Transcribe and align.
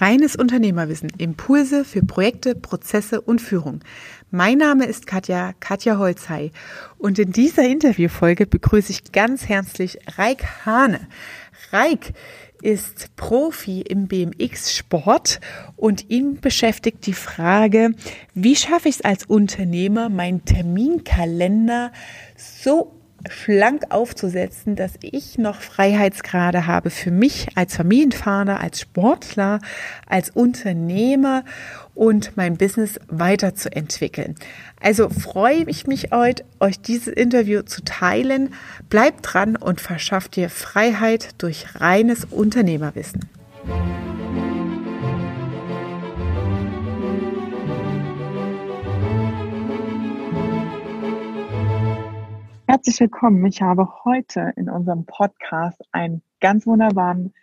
Reines 0.00 0.34
Unternehmerwissen, 0.36 1.10
Impulse 1.18 1.84
für 1.84 2.04
Projekte, 2.04 2.54
Prozesse 2.54 3.20
und 3.20 3.40
Führung. 3.40 3.80
Mein 4.30 4.58
Name 4.58 4.86
ist 4.86 5.06
Katja, 5.06 5.52
Katja 5.60 5.98
Holzhey 5.98 6.50
und 6.98 7.18
in 7.18 7.30
dieser 7.30 7.64
Interviewfolge 7.64 8.46
begrüße 8.46 8.90
ich 8.90 9.12
ganz 9.12 9.48
herzlich 9.48 9.98
Reik 10.16 10.44
Hane. 10.66 11.06
Reik 11.70 12.12
ist 12.62 13.14
Profi 13.16 13.82
im 13.82 14.08
BMX-Sport 14.08 15.40
und 15.76 16.10
ihn 16.10 16.40
beschäftigt 16.40 17.06
die 17.06 17.12
Frage, 17.12 17.90
wie 18.34 18.56
schaffe 18.56 18.88
ich 18.88 18.96
es 18.96 19.00
als 19.02 19.24
Unternehmer, 19.26 20.08
meinen 20.08 20.44
Terminkalender 20.44 21.92
so 22.36 23.03
schlank 23.28 23.84
aufzusetzen, 23.90 24.76
dass 24.76 24.92
ich 25.00 25.38
noch 25.38 25.60
Freiheitsgrade 25.60 26.66
habe 26.66 26.90
für 26.90 27.10
mich 27.10 27.48
als 27.54 27.76
Familienvater, 27.76 28.60
als 28.60 28.80
Sportler, 28.80 29.60
als 30.06 30.30
Unternehmer 30.30 31.44
und 31.94 32.36
mein 32.36 32.56
Business 32.56 32.98
weiterzuentwickeln. 33.08 34.36
Also 34.80 35.08
freue 35.08 35.64
ich 35.68 35.86
mich 35.86 36.10
heute, 36.12 36.44
euch 36.60 36.80
dieses 36.80 37.08
Interview 37.08 37.62
zu 37.62 37.82
teilen. 37.84 38.54
Bleibt 38.90 39.20
dran 39.22 39.56
und 39.56 39.80
verschafft 39.80 40.36
dir 40.36 40.50
Freiheit 40.50 41.30
durch 41.38 41.80
reines 41.80 42.24
Unternehmerwissen. 42.24 43.28
Herzlich 52.66 52.98
willkommen. 52.98 53.44
Ich 53.44 53.60
habe 53.60 53.86
heute 54.04 54.52
in 54.56 54.70
unserem 54.70 55.04
Podcast 55.04 55.78
einen 55.92 56.22
ganz 56.40 56.66
wunderbaren 56.66 57.34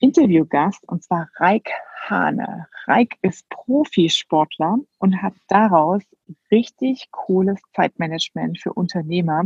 Interviewgast 0.00 0.80
und 0.88 1.04
zwar 1.04 1.28
Reik 1.36 1.70
Hane. 2.02 2.66
Reik 2.86 3.14
ist 3.22 3.48
Profisportler 3.48 4.78
und 4.98 5.22
hat 5.22 5.34
daraus 5.48 6.02
richtig 6.50 7.08
cooles 7.12 7.60
Zeitmanagement 7.76 8.58
für 8.60 8.72
Unternehmer 8.72 9.44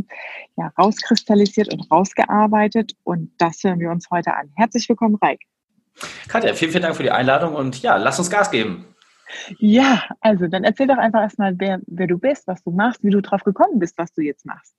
ja, 0.56 0.72
rauskristallisiert 0.78 1.70
und 1.72 1.90
rausgearbeitet 1.90 2.96
und 3.04 3.30
das 3.36 3.62
hören 3.62 3.78
wir 3.78 3.90
uns 3.90 4.10
heute 4.10 4.34
an. 4.34 4.50
Herzlich 4.56 4.88
willkommen, 4.88 5.16
Reik. 5.16 5.42
Katja, 6.28 6.54
vielen, 6.54 6.70
vielen 6.70 6.82
Dank 6.82 6.96
für 6.96 7.02
die 7.02 7.10
Einladung 7.10 7.54
und 7.54 7.82
ja, 7.82 7.96
lass 7.96 8.18
uns 8.18 8.30
Gas 8.30 8.50
geben. 8.50 8.86
Ja, 9.58 10.02
also 10.22 10.48
dann 10.48 10.64
erzähl 10.64 10.86
doch 10.86 10.98
einfach 10.98 11.20
erstmal, 11.20 11.54
wer, 11.58 11.80
wer 11.86 12.06
du 12.06 12.18
bist, 12.18 12.46
was 12.46 12.62
du 12.62 12.70
machst, 12.70 13.04
wie 13.04 13.10
du 13.10 13.20
drauf 13.20 13.44
gekommen 13.44 13.78
bist, 13.78 13.98
was 13.98 14.12
du 14.14 14.22
jetzt 14.22 14.46
machst. 14.46 14.74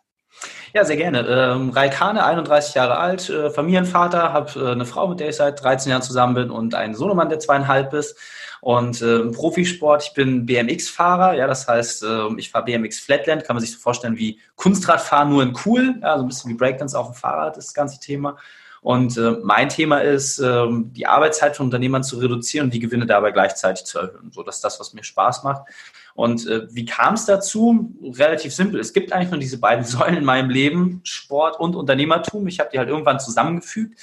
Ja, 0.73 0.85
sehr 0.85 0.97
gerne. 0.97 1.25
Ähm, 1.27 1.71
Raikane, 1.71 2.23
31 2.23 2.75
Jahre 2.75 2.97
alt, 2.97 3.29
äh, 3.29 3.49
Familienvater, 3.49 4.31
habe 4.31 4.59
äh, 4.59 4.71
eine 4.71 4.85
Frau, 4.85 5.07
mit 5.07 5.19
der 5.19 5.29
ich 5.29 5.35
seit 5.35 5.61
13 5.61 5.89
Jahren 5.89 6.01
zusammen 6.01 6.33
bin 6.33 6.49
und 6.49 6.75
einen 6.75 6.95
Sohnemann, 6.95 7.29
der 7.29 7.39
zweieinhalb 7.39 7.93
ist. 7.93 8.17
Und 8.61 9.01
äh, 9.01 9.17
im 9.17 9.31
Profisport, 9.31 10.03
ich 10.03 10.13
bin 10.13 10.45
BMX-Fahrer, 10.45 11.33
ja, 11.33 11.47
das 11.47 11.67
heißt, 11.67 12.03
äh, 12.03 12.27
ich 12.37 12.51
fahre 12.51 12.65
BMX 12.65 12.99
Flatland, 12.99 13.43
kann 13.43 13.55
man 13.55 13.61
sich 13.61 13.73
so 13.73 13.79
vorstellen 13.79 14.17
wie 14.17 14.39
Kunstradfahren, 14.55 15.29
nur 15.29 15.43
in 15.43 15.57
cool, 15.65 15.95
ja, 16.01 16.15
so 16.15 16.23
ein 16.23 16.27
bisschen 16.27 16.51
wie 16.51 16.55
Breakdance 16.55 16.97
auf 16.97 17.07
dem 17.07 17.15
Fahrrad, 17.15 17.57
das 17.57 17.73
ganze 17.73 17.99
Thema. 17.99 18.37
Und 18.81 19.15
äh, 19.15 19.35
mein 19.43 19.69
Thema 19.69 19.99
ist, 19.99 20.39
äh, 20.39 20.65
die 20.69 21.05
Arbeitszeit 21.05 21.55
von 21.55 21.67
Unternehmern 21.67 22.03
zu 22.03 22.17
reduzieren 22.17 22.65
und 22.65 22.73
die 22.73 22.79
Gewinne 22.79 23.05
dabei 23.05 23.31
gleichzeitig 23.31 23.85
zu 23.85 23.99
erhöhen. 23.99 24.31
So, 24.31 24.41
das 24.41 24.55
ist 24.55 24.63
das, 24.63 24.79
was 24.79 24.93
mir 24.93 25.03
Spaß 25.03 25.43
macht. 25.43 25.67
Und 26.15 26.47
äh, 26.47 26.67
wie 26.71 26.85
kam 26.85 27.13
es 27.13 27.25
dazu? 27.25 27.93
Relativ 28.03 28.53
simpel. 28.55 28.79
Es 28.79 28.91
gibt 28.91 29.13
eigentlich 29.13 29.29
nur 29.29 29.39
diese 29.39 29.59
beiden 29.59 29.85
Säulen 29.85 30.17
in 30.17 30.25
meinem 30.25 30.49
Leben, 30.49 31.01
Sport 31.03 31.59
und 31.59 31.75
Unternehmertum. 31.75 32.47
Ich 32.47 32.59
habe 32.59 32.71
die 32.73 32.79
halt 32.79 32.89
irgendwann 32.89 33.19
zusammengefügt. 33.19 33.99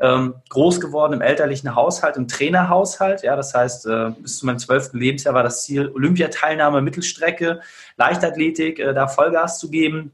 Ähm, 0.00 0.34
groß 0.50 0.80
geworden 0.80 1.14
im 1.14 1.22
elterlichen 1.22 1.74
Haushalt, 1.74 2.16
im 2.16 2.28
Trainerhaushalt. 2.28 3.22
Ja, 3.22 3.34
das 3.34 3.54
heißt, 3.54 3.86
äh, 3.86 4.10
bis 4.20 4.38
zu 4.38 4.46
meinem 4.46 4.58
zwölften 4.58 4.98
Lebensjahr 4.98 5.34
war 5.34 5.42
das 5.42 5.64
Ziel 5.64 5.90
Olympiateilnahme, 5.92 6.82
Mittelstrecke, 6.82 7.62
Leichtathletik, 7.96 8.78
äh, 8.78 8.92
da 8.92 9.08
Vollgas 9.08 9.58
zu 9.58 9.70
geben. 9.70 10.12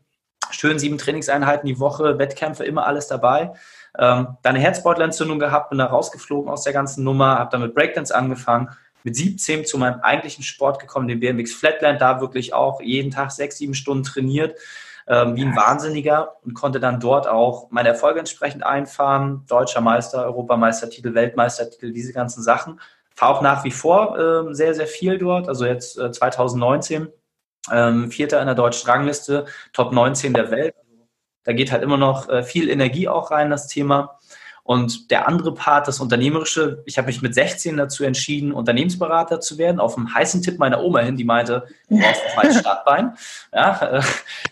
Schön 0.50 0.78
sieben 0.78 0.98
Trainingseinheiten 0.98 1.66
die 1.66 1.80
Woche, 1.80 2.18
Wettkämpfe, 2.18 2.64
immer 2.64 2.86
alles 2.86 3.08
dabei. 3.08 3.52
Ähm, 3.98 4.36
dann 4.42 4.54
eine 4.54 4.60
Herzbeutelentzündung 4.60 5.38
gehabt, 5.38 5.70
bin 5.70 5.78
da 5.78 5.86
rausgeflogen 5.86 6.50
aus 6.50 6.64
der 6.64 6.72
ganzen 6.72 7.04
Nummer, 7.04 7.38
habe 7.38 7.50
dann 7.50 7.60
mit 7.60 7.74
Breakdance 7.74 8.14
angefangen 8.14 8.70
mit 9.04 9.14
17 9.14 9.66
zu 9.66 9.78
meinem 9.78 10.00
eigentlichen 10.00 10.42
Sport 10.42 10.80
gekommen, 10.80 11.06
den 11.06 11.20
BMX 11.20 11.52
Flatland, 11.52 12.00
da 12.00 12.20
wirklich 12.20 12.54
auch 12.54 12.80
jeden 12.80 13.10
Tag 13.10 13.30
sechs, 13.30 13.58
sieben 13.58 13.74
Stunden 13.74 14.02
trainiert, 14.02 14.58
ähm, 15.06 15.36
wie 15.36 15.44
ein 15.44 15.54
Wahnsinniger 15.54 16.36
und 16.42 16.54
konnte 16.54 16.80
dann 16.80 16.98
dort 16.98 17.28
auch 17.28 17.70
meine 17.70 17.90
Erfolge 17.90 18.18
entsprechend 18.18 18.64
einfahren. 18.64 19.44
Deutscher 19.46 19.82
Meister, 19.82 20.24
Europameistertitel, 20.24 21.14
Weltmeistertitel, 21.14 21.92
diese 21.92 22.14
ganzen 22.14 22.42
Sachen. 22.42 22.80
Fahre 23.14 23.36
auch 23.36 23.42
nach 23.42 23.62
wie 23.64 23.70
vor 23.70 24.18
äh, 24.18 24.54
sehr, 24.54 24.74
sehr 24.74 24.86
viel 24.86 25.18
dort. 25.18 25.48
Also 25.48 25.66
jetzt 25.66 25.98
äh, 25.98 26.10
2019, 26.10 27.08
ähm, 27.70 28.10
Vierter 28.10 28.40
in 28.40 28.46
der 28.46 28.54
deutschen 28.54 28.90
Rangliste, 28.90 29.44
Top 29.74 29.92
19 29.92 30.32
der 30.32 30.50
Welt. 30.50 30.74
Da 31.44 31.52
geht 31.52 31.72
halt 31.72 31.82
immer 31.82 31.98
noch 31.98 32.28
äh, 32.28 32.42
viel 32.42 32.68
Energie 32.68 33.08
auch 33.08 33.30
rein, 33.30 33.50
das 33.50 33.68
Thema. 33.68 34.18
Und 34.66 35.10
der 35.10 35.28
andere 35.28 35.52
Part, 35.52 35.88
das 35.88 36.00
Unternehmerische, 36.00 36.82
ich 36.86 36.96
habe 36.96 37.08
mich 37.08 37.20
mit 37.20 37.34
16 37.34 37.76
dazu 37.76 38.02
entschieden, 38.02 38.50
Unternehmensberater 38.50 39.38
zu 39.40 39.58
werden, 39.58 39.78
auf 39.78 39.98
einen 39.98 40.12
heißen 40.12 40.40
Tipp 40.40 40.58
meiner 40.58 40.82
Oma 40.82 41.00
hin, 41.00 41.18
die 41.18 41.24
meinte, 41.24 41.66
du 41.90 41.98
brauchst 41.98 42.22
ein 42.38 42.54
Startbein. 42.60 43.12
Ja, 43.52 43.98
äh, 43.98 44.02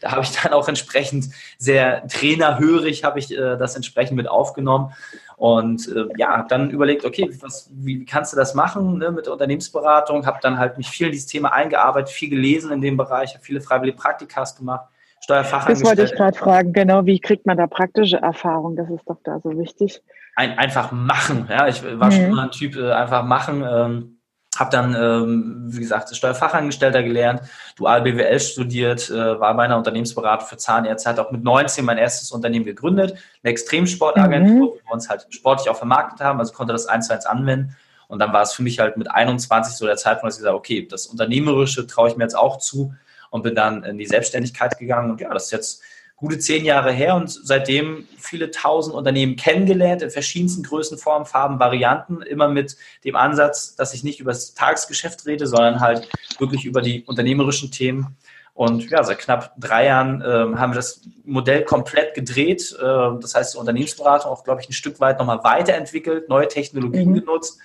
da 0.02 0.10
habe 0.12 0.20
ich 0.20 0.32
dann 0.32 0.52
auch 0.52 0.68
entsprechend 0.68 1.30
sehr 1.56 2.06
trainerhörig, 2.08 3.04
habe 3.04 3.20
ich 3.20 3.32
äh, 3.32 3.56
das 3.56 3.74
entsprechend 3.74 4.18
mit 4.18 4.28
aufgenommen. 4.28 4.92
Und 5.36 5.88
äh, 5.88 6.04
ja, 6.18 6.36
habe 6.36 6.48
dann 6.48 6.68
überlegt, 6.68 7.06
okay, 7.06 7.34
was, 7.40 7.70
wie 7.72 8.04
kannst 8.04 8.34
du 8.34 8.36
das 8.36 8.52
machen 8.52 8.98
ne, 8.98 9.10
mit 9.12 9.24
der 9.24 9.32
Unternehmensberatung? 9.32 10.26
Habe 10.26 10.40
dann 10.42 10.58
halt 10.58 10.76
mich 10.76 10.90
viel 10.90 11.06
in 11.06 11.12
dieses 11.12 11.26
Thema 11.26 11.54
eingearbeitet, 11.54 12.10
viel 12.10 12.28
gelesen 12.28 12.70
in 12.70 12.82
dem 12.82 12.98
Bereich, 12.98 13.32
habe 13.32 13.44
viele 13.44 13.62
freiwillige 13.62 13.96
Praktikas 13.96 14.56
gemacht 14.56 14.91
Steuerfachangestellte. 15.22 15.82
Das 15.82 15.88
wollte 15.88 16.02
ich 16.02 16.18
gerade 16.18 16.38
fragen, 16.38 16.72
genau, 16.72 17.06
wie 17.06 17.20
kriegt 17.20 17.46
man 17.46 17.56
da 17.56 17.66
praktische 17.66 18.16
Erfahrung? 18.16 18.76
Das 18.76 18.90
ist 18.90 19.04
doch 19.06 19.18
da 19.24 19.40
so 19.40 19.56
wichtig. 19.58 20.02
Ein, 20.34 20.58
einfach 20.58 20.92
machen, 20.92 21.46
ja, 21.48 21.68
ich 21.68 21.82
war 21.84 22.08
mhm. 22.08 22.12
schon 22.12 22.24
immer 22.24 22.42
ein 22.44 22.50
Typ, 22.50 22.76
äh, 22.76 22.92
einfach 22.92 23.24
machen. 23.24 23.64
Ähm, 23.68 24.18
habe 24.58 24.70
dann, 24.70 24.94
ähm, 24.94 25.64
wie 25.68 25.80
gesagt, 25.80 26.14
Steuerfachangestellter 26.14 27.02
gelernt, 27.02 27.40
dual 27.76 28.02
BWL 28.02 28.38
studiert, 28.38 29.08
äh, 29.08 29.40
war 29.40 29.56
bei 29.56 29.64
einer 29.64 29.78
Unternehmensberatung 29.78 30.46
für 30.46 30.58
Zahnärzte, 30.58 31.08
hat 31.08 31.18
auch 31.18 31.30
mit 31.30 31.42
19 31.42 31.84
mein 31.84 31.96
erstes 31.96 32.32
Unternehmen 32.32 32.66
gegründet, 32.66 33.16
eine 33.42 33.50
Extremsportagentur, 33.50 34.54
mhm. 34.54 34.60
wo 34.60 34.74
wir 34.74 34.92
uns 34.92 35.08
halt 35.08 35.26
sportlich 35.30 35.70
auch 35.70 35.76
vermarktet 35.76 36.20
haben, 36.20 36.38
also 36.38 36.52
konnte 36.52 36.72
das 36.72 36.86
eins 36.86 37.06
zu 37.06 37.14
eins 37.14 37.24
anwenden. 37.24 37.76
Und 38.08 38.18
dann 38.18 38.34
war 38.34 38.42
es 38.42 38.52
für 38.52 38.62
mich 38.62 38.78
halt 38.78 38.98
mit 38.98 39.10
21 39.10 39.74
so 39.74 39.86
der 39.86 39.96
Zeitpunkt, 39.96 40.26
dass 40.26 40.34
ich 40.34 40.40
gesagt 40.40 40.56
okay, 40.56 40.86
das 40.86 41.06
Unternehmerische 41.06 41.86
traue 41.86 42.10
ich 42.10 42.16
mir 42.16 42.24
jetzt 42.24 42.36
auch 42.36 42.58
zu, 42.58 42.94
und 43.32 43.42
bin 43.42 43.54
dann 43.54 43.82
in 43.82 43.98
die 43.98 44.06
Selbstständigkeit 44.06 44.78
gegangen. 44.78 45.10
Und 45.10 45.20
ja, 45.20 45.32
das 45.32 45.46
ist 45.46 45.52
jetzt 45.52 45.82
gute 46.16 46.38
zehn 46.38 46.64
Jahre 46.64 46.92
her 46.92 47.16
und 47.16 47.30
seitdem 47.30 48.06
viele 48.18 48.50
tausend 48.50 48.94
Unternehmen 48.94 49.34
kennengelernt 49.36 50.02
in 50.02 50.10
verschiedensten 50.10 50.62
Größen, 50.62 50.98
Formen, 50.98 51.24
Farben, 51.24 51.58
Varianten, 51.58 52.22
immer 52.22 52.46
mit 52.46 52.76
dem 53.04 53.16
Ansatz, 53.16 53.74
dass 53.74 53.94
ich 53.94 54.04
nicht 54.04 54.20
über 54.20 54.30
das 54.30 54.54
Tagesgeschäft 54.54 55.26
rede, 55.26 55.46
sondern 55.46 55.80
halt 55.80 56.08
wirklich 56.38 56.64
über 56.64 56.82
die 56.82 57.02
unternehmerischen 57.04 57.72
Themen. 57.72 58.16
Und 58.54 58.88
ja, 58.90 59.02
seit 59.02 59.18
knapp 59.18 59.54
drei 59.58 59.86
Jahren 59.86 60.20
äh, 60.20 60.56
haben 60.58 60.72
wir 60.72 60.76
das 60.76 61.00
Modell 61.24 61.64
komplett 61.64 62.14
gedreht. 62.14 62.76
Äh, 62.78 62.84
das 63.18 63.34
heißt, 63.34 63.54
die 63.54 63.58
Unternehmensberatung 63.58 64.30
auch, 64.30 64.44
glaube 64.44 64.60
ich, 64.60 64.68
ein 64.68 64.74
Stück 64.74 65.00
weit 65.00 65.18
nochmal 65.18 65.42
weiterentwickelt, 65.42 66.28
neue 66.28 66.48
Technologien 66.48 67.10
mhm. 67.10 67.14
genutzt 67.14 67.58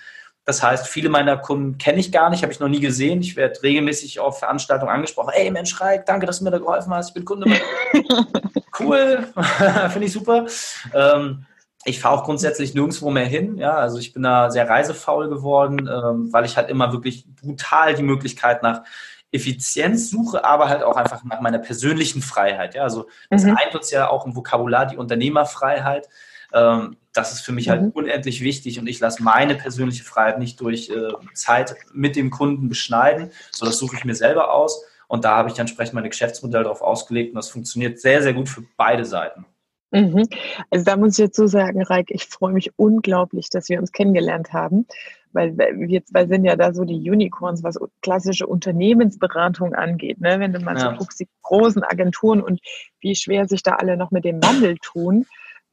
das 0.48 0.62
heißt, 0.62 0.88
viele 0.88 1.10
meiner 1.10 1.36
Kunden 1.36 1.76
kenne 1.76 1.98
ich 2.00 2.10
gar 2.10 2.30
nicht, 2.30 2.42
habe 2.42 2.50
ich 2.50 2.58
noch 2.58 2.70
nie 2.70 2.80
gesehen. 2.80 3.20
Ich 3.20 3.36
werde 3.36 3.62
regelmäßig 3.62 4.18
auf 4.18 4.38
Veranstaltungen 4.38 4.90
angesprochen. 4.90 5.34
Ey, 5.34 5.50
Mensch, 5.50 5.78
Reik, 5.78 6.06
danke, 6.06 6.24
dass 6.24 6.38
du 6.38 6.44
mir 6.44 6.50
da 6.50 6.56
geholfen 6.56 6.94
hast. 6.94 7.08
Ich 7.08 7.12
bin 7.14 7.26
Kunde. 7.26 7.50
cool, 8.80 9.28
finde 9.90 10.06
ich 10.06 10.12
super. 10.14 10.46
Ähm, 10.94 11.44
ich 11.84 12.00
fahre 12.00 12.14
auch 12.14 12.24
grundsätzlich 12.24 12.72
nirgendwo 12.72 13.10
mehr 13.10 13.26
hin. 13.26 13.58
Ja, 13.58 13.74
also 13.74 13.98
ich 13.98 14.14
bin 14.14 14.22
da 14.22 14.50
sehr 14.50 14.66
reisefaul 14.66 15.28
geworden, 15.28 15.80
ähm, 15.80 16.32
weil 16.32 16.46
ich 16.46 16.56
halt 16.56 16.70
immer 16.70 16.94
wirklich 16.94 17.26
brutal 17.42 17.94
die 17.94 18.02
Möglichkeit 18.02 18.62
nach 18.62 18.84
Effizienz 19.30 20.08
suche, 20.08 20.46
aber 20.46 20.70
halt 20.70 20.82
auch 20.82 20.96
einfach 20.96 21.24
nach 21.24 21.42
meiner 21.42 21.58
persönlichen 21.58 22.22
Freiheit. 22.22 22.74
Ja, 22.74 22.84
also 22.84 23.06
das 23.28 23.44
mhm. 23.44 23.54
eint 23.54 23.74
uns 23.74 23.90
ja 23.90 24.08
auch 24.08 24.24
im 24.24 24.34
Vokabular 24.34 24.86
die 24.86 24.96
Unternehmerfreiheit. 24.96 26.08
Ähm, 26.52 26.96
das 27.12 27.32
ist 27.32 27.40
für 27.40 27.52
mich 27.52 27.68
halt 27.68 27.82
mhm. 27.82 27.90
unendlich 27.90 28.40
wichtig 28.42 28.78
und 28.78 28.86
ich 28.86 29.00
lasse 29.00 29.22
meine 29.22 29.54
persönliche 29.54 30.04
Freiheit 30.04 30.38
nicht 30.38 30.60
durch 30.60 30.88
äh, 30.88 31.12
Zeit 31.34 31.74
mit 31.92 32.16
dem 32.16 32.30
Kunden 32.30 32.68
beschneiden, 32.68 33.30
so 33.50 33.66
das 33.66 33.78
suche 33.78 33.96
ich 33.96 34.04
mir 34.04 34.14
selber 34.14 34.52
aus 34.52 34.84
und 35.08 35.24
da 35.24 35.36
habe 35.36 35.50
ich 35.50 35.58
entsprechend 35.58 35.94
meine 35.94 36.08
Geschäftsmodelle 36.08 36.64
darauf 36.64 36.82
ausgelegt 36.82 37.30
und 37.30 37.36
das 37.36 37.48
funktioniert 37.48 37.98
sehr, 37.98 38.22
sehr 38.22 38.34
gut 38.34 38.48
für 38.48 38.62
beide 38.76 39.04
Seiten. 39.04 39.46
Mhm. 39.90 40.28
Also 40.70 40.84
da 40.84 40.96
muss 40.96 41.18
ich 41.18 41.18
jetzt 41.18 41.36
so 41.36 41.46
sagen, 41.46 41.82
Reik, 41.82 42.10
ich 42.10 42.26
freue 42.26 42.52
mich 42.52 42.70
unglaublich, 42.76 43.48
dass 43.48 43.68
wir 43.68 43.78
uns 43.78 43.92
kennengelernt 43.92 44.52
haben, 44.52 44.86
weil 45.32 45.56
wir 45.56 46.04
zwei 46.04 46.26
sind 46.26 46.44
ja 46.44 46.56
da 46.56 46.74
so 46.74 46.84
die 46.84 47.10
Unicorns, 47.10 47.62
was 47.62 47.78
klassische 48.02 48.46
Unternehmensberatung 48.46 49.74
angeht. 49.74 50.20
Ne? 50.20 50.40
Wenn 50.40 50.52
du 50.52 50.60
mal 50.60 50.76
ja. 50.76 50.90
so 50.90 50.96
guckst, 50.98 51.20
die 51.20 51.28
großen 51.42 51.82
Agenturen 51.82 52.42
und 52.42 52.60
wie 53.00 53.14
schwer 53.14 53.48
sich 53.48 53.62
da 53.62 53.76
alle 53.76 53.96
noch 53.96 54.10
mit 54.10 54.24
dem 54.24 54.42
Wandel 54.42 54.76
tun 54.78 55.26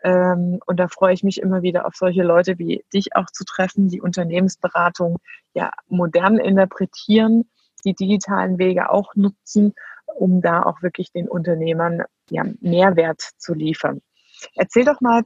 Ähm, 0.06 0.60
und 0.68 0.80
da 0.80 0.88
freue 0.88 1.16
ich 1.16 1.24
mich 1.24 1.42
immer 1.42 1.63
wieder 1.63 1.88
auf 1.88 1.96
solche 1.96 2.22
Leute 2.22 2.60
wie 2.60 2.86
dich 2.94 3.16
auch 3.16 3.25
zu 3.31 3.44
treffen, 3.44 3.88
die 3.90 4.02
Unternehmensberatung 4.02 5.18
ja 5.56 5.72
modern 5.88 6.38
interpretieren, 6.38 7.50
die 7.86 7.96
digitalen 7.96 8.60
Wege 8.60 8.92
auch 8.92 9.16
nutzen, 9.16 9.74
um 10.16 10.42
da 10.42 10.62
auch 10.62 10.84
wirklich 10.84 11.12
den 11.12 11.28
Unternehmern 11.28 12.04
ja, 12.30 12.44
Mehrwert 12.62 13.19
zu 13.38 13.56
liefern. 13.56 14.02
Erzähl 14.54 14.86
doch 14.86 15.02
mal, 15.02 15.24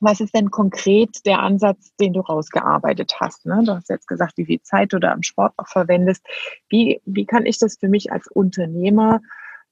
was 0.00 0.20
ist 0.20 0.34
denn 0.34 0.50
konkret 0.50 1.24
der 1.24 1.38
Ansatz, 1.38 1.96
den 1.98 2.12
du 2.12 2.20
rausgearbeitet 2.20 3.14
hast? 3.18 3.46
Ne? 3.46 3.62
Du 3.64 3.72
hast 3.72 3.88
jetzt 3.88 4.08
gesagt, 4.08 4.34
wie 4.36 4.44
viel 4.44 4.60
Zeit 4.60 4.92
du 4.92 4.98
da 4.98 5.14
im 5.14 5.22
Sport 5.22 5.54
auch 5.56 5.68
verwendest. 5.68 6.22
Wie, 6.68 7.00
wie 7.06 7.24
kann 7.24 7.46
ich 7.46 7.58
das 7.58 7.78
für 7.80 7.88
mich 7.88 8.12
als 8.12 8.26
Unternehmer 8.26 9.22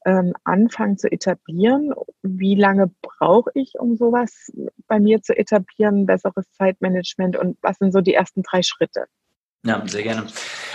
ähm, 0.05 0.33
anfangen 0.43 0.97
zu 0.97 1.11
etablieren? 1.11 1.93
Wie 2.21 2.55
lange 2.55 2.91
brauche 3.01 3.51
ich, 3.53 3.73
um 3.79 3.95
sowas 3.95 4.51
bei 4.87 4.99
mir 4.99 5.21
zu 5.21 5.37
etablieren? 5.37 6.05
Besseres 6.05 6.49
Zeitmanagement 6.51 7.37
und 7.37 7.57
was 7.61 7.77
sind 7.77 7.91
so 7.91 8.01
die 8.01 8.13
ersten 8.13 8.43
drei 8.43 8.61
Schritte? 8.61 9.05
Ja, 9.65 9.81
sehr 9.87 10.03
gerne. 10.03 10.27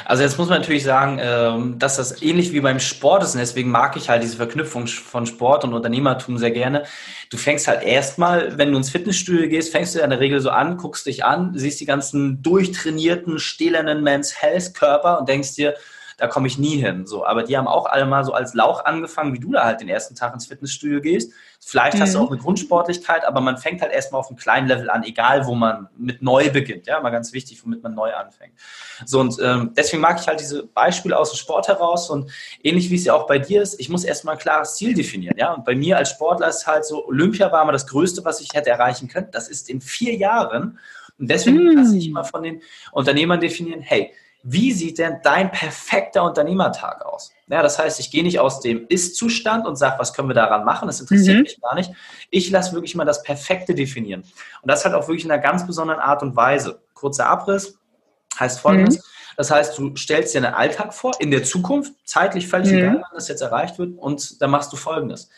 Also 0.05 0.25
jetzt 0.25 0.37
muss 0.37 0.49
man 0.49 0.59
natürlich 0.59 0.83
sagen, 0.83 1.21
ähm, 1.23 1.79
dass 1.79 1.97
das 1.97 2.23
ähnlich 2.23 2.53
wie 2.53 2.61
beim 2.61 2.81
Sport 2.81 3.23
ist 3.23 3.35
und 3.35 3.39
deswegen 3.39 3.71
mag 3.71 3.97
ich 3.97 4.09
halt 4.09 4.25
diese 4.25 4.37
Verknüpfung 4.37 4.89
von 4.89 5.27
Sport 5.27 5.63
und 5.63 5.75
Unternehmertum 5.75 6.39
sehr 6.39 6.51
gerne. 6.51 6.83
Du 7.31 7.37
fängst 7.37 7.69
halt 7.69 7.85
erstmal, 7.85 8.59
wenn 8.59 8.73
du 8.73 8.79
ins 8.79 8.91
Fitnessstudio 8.91 9.49
gehst, 9.49 9.71
fängst 9.71 9.95
du 9.95 10.01
in 10.01 10.11
der 10.11 10.19
Regel 10.19 10.41
so 10.41 10.51
an, 10.51 10.77
guckst 10.77 11.07
dich 11.07 11.25
an, 11.25 11.53
siehst 11.55 11.81
die 11.81 11.87
ganzen 11.87 12.43
durchtrainierten, 12.43 13.39
stählernen 13.39 14.03
Men's 14.03 14.43
Health 14.43 14.75
Körper 14.75 15.21
und 15.21 15.29
denkst 15.29 15.55
dir, 15.55 15.77
da 16.21 16.27
komme 16.27 16.47
ich 16.47 16.59
nie 16.59 16.77
hin. 16.77 17.07
So, 17.07 17.25
aber 17.25 17.43
die 17.45 17.57
haben 17.57 17.67
auch 17.67 17.87
alle 17.87 18.05
mal 18.05 18.25
so 18.25 18.35
als 18.35 18.53
Lauch 18.53 18.85
angefangen, 18.85 19.33
wie 19.33 19.39
du 19.39 19.53
da 19.53 19.65
halt 19.65 19.81
den 19.81 19.89
ersten 19.89 20.15
Tag 20.15 20.35
ins 20.35 20.47
Fitnessstudio 20.47 21.01
gehst. 21.01 21.33
Vielleicht 21.61 21.97
mhm. 21.97 22.03
hast 22.03 22.15
du 22.15 22.19
mhm. 22.19 22.27
auch 22.27 22.31
eine 22.31 22.41
Grundsportlichkeit, 22.41 23.25
aber 23.25 23.41
man 23.41 23.57
fängt 23.57 23.81
halt 23.81 23.91
erstmal 23.91 24.21
auf 24.21 24.29
einem 24.29 24.37
kleinen 24.37 24.69
Level 24.69 24.91
an, 24.91 25.03
egal 25.03 25.47
wo 25.47 25.55
man 25.55 25.89
mit 25.97 26.21
neu 26.21 26.51
beginnt. 26.51 26.87
Ja, 26.87 27.01
mal 27.01 27.09
ganz 27.09 27.33
wichtig, 27.33 27.65
womit 27.65 27.83
man 27.83 27.95
neu 27.95 28.13
anfängt. 28.13 28.53
So, 29.07 29.19
und 29.19 29.39
ähm, 29.43 29.73
deswegen 29.75 30.03
mag 30.03 30.21
ich 30.21 30.29
halt 30.29 30.41
diese 30.41 30.67
Beispiele 30.67 31.19
aus 31.19 31.31
dem 31.31 31.39
Sport 31.39 31.69
heraus 31.69 32.11
und 32.11 32.31
ähnlich 32.63 32.91
wie 32.91 32.97
es 32.97 33.05
ja 33.05 33.15
auch 33.15 33.27
bei 33.27 33.39
dir 33.39 33.63
ist, 33.63 33.81
ich 33.81 33.89
muss 33.89 34.05
erstmal 34.05 34.35
ein 34.35 34.41
klares 34.41 34.75
Ziel 34.75 34.93
definieren. 34.93 35.39
Ja, 35.39 35.55
und 35.55 35.65
bei 35.65 35.75
mir 35.75 35.97
als 35.97 36.11
Sportler 36.11 36.49
ist 36.49 36.67
halt 36.67 36.85
so, 36.85 37.07
Olympia 37.07 37.51
war 37.51 37.65
mal 37.65 37.73
das 37.73 37.87
Größte, 37.87 38.27
was 38.27 38.43
ich 38.43 38.51
hätte 38.53 38.69
erreichen 38.69 39.09
können. 39.09 39.29
Das 39.33 39.49
ist 39.49 39.71
in 39.71 39.81
vier 39.81 40.15
Jahren. 40.17 40.79
Und 41.19 41.31
deswegen 41.31 41.65
mhm. 41.65 41.79
lasse 41.79 41.97
ich 41.97 42.09
immer 42.09 42.25
von 42.25 42.43
den 42.43 42.61
Unternehmern 42.93 43.41
definieren, 43.41 43.81
hey, 43.81 44.13
wie 44.43 44.73
sieht 44.73 44.99
denn 44.99 45.19
dein 45.23 45.51
perfekter 45.51 46.25
Unternehmertag 46.25 47.05
aus? 47.05 47.33
Ja, 47.49 47.63
das 47.63 47.79
heißt, 47.79 48.01
ich 48.01 48.11
gehe 48.11 48.23
nicht 48.23 48.41
aus 48.41 48.61
dem 48.61 48.87
Ist-Zustand 48.89 49.67
und 49.67 49.77
sage, 49.77 49.99
was 49.99 50.15
können 50.15 50.29
wir 50.29 50.35
daran 50.35 50.65
machen, 50.65 50.87
das 50.87 51.01
interessiert 51.01 51.37
mhm. 51.37 51.43
mich 51.43 51.61
gar 51.61 51.75
nicht. 51.75 51.91
Ich 52.31 52.51
lasse 52.51 52.73
wirklich 52.73 52.95
mal 52.95 53.05
das 53.05 53.23
Perfekte 53.23 53.75
definieren. 53.75 54.23
Und 54.63 54.71
das 54.71 54.85
halt 54.85 54.95
auch 54.95 55.09
wirklich 55.09 55.25
in 55.25 55.31
einer 55.31 55.43
ganz 55.43 55.67
besonderen 55.67 56.01
Art 56.01 56.23
und 56.23 56.37
Weise. 56.37 56.81
Kurzer 56.95 57.27
Abriss 57.27 57.79
heißt 58.39 58.61
folgendes. 58.61 58.97
Mhm. 58.97 59.03
Das 59.37 59.51
heißt, 59.51 59.79
du 59.79 59.97
stellst 59.97 60.35
dir 60.35 60.45
einen 60.45 60.55
Alltag 60.55 60.95
vor 60.95 61.13
in 61.19 61.31
der 61.31 61.45
Zukunft, 61.45 61.93
zeitlich 62.05 62.49
völlig 62.49 62.71
mhm. 62.73 62.79
egal, 62.79 62.95
wann 62.97 63.15
das 63.15 63.29
jetzt 63.29 63.41
erreicht 63.41 63.79
wird, 63.79 63.99
und 63.99 64.41
dann 64.41 64.51
machst 64.51 64.73
du 64.73 64.77
folgendes. 64.77 65.29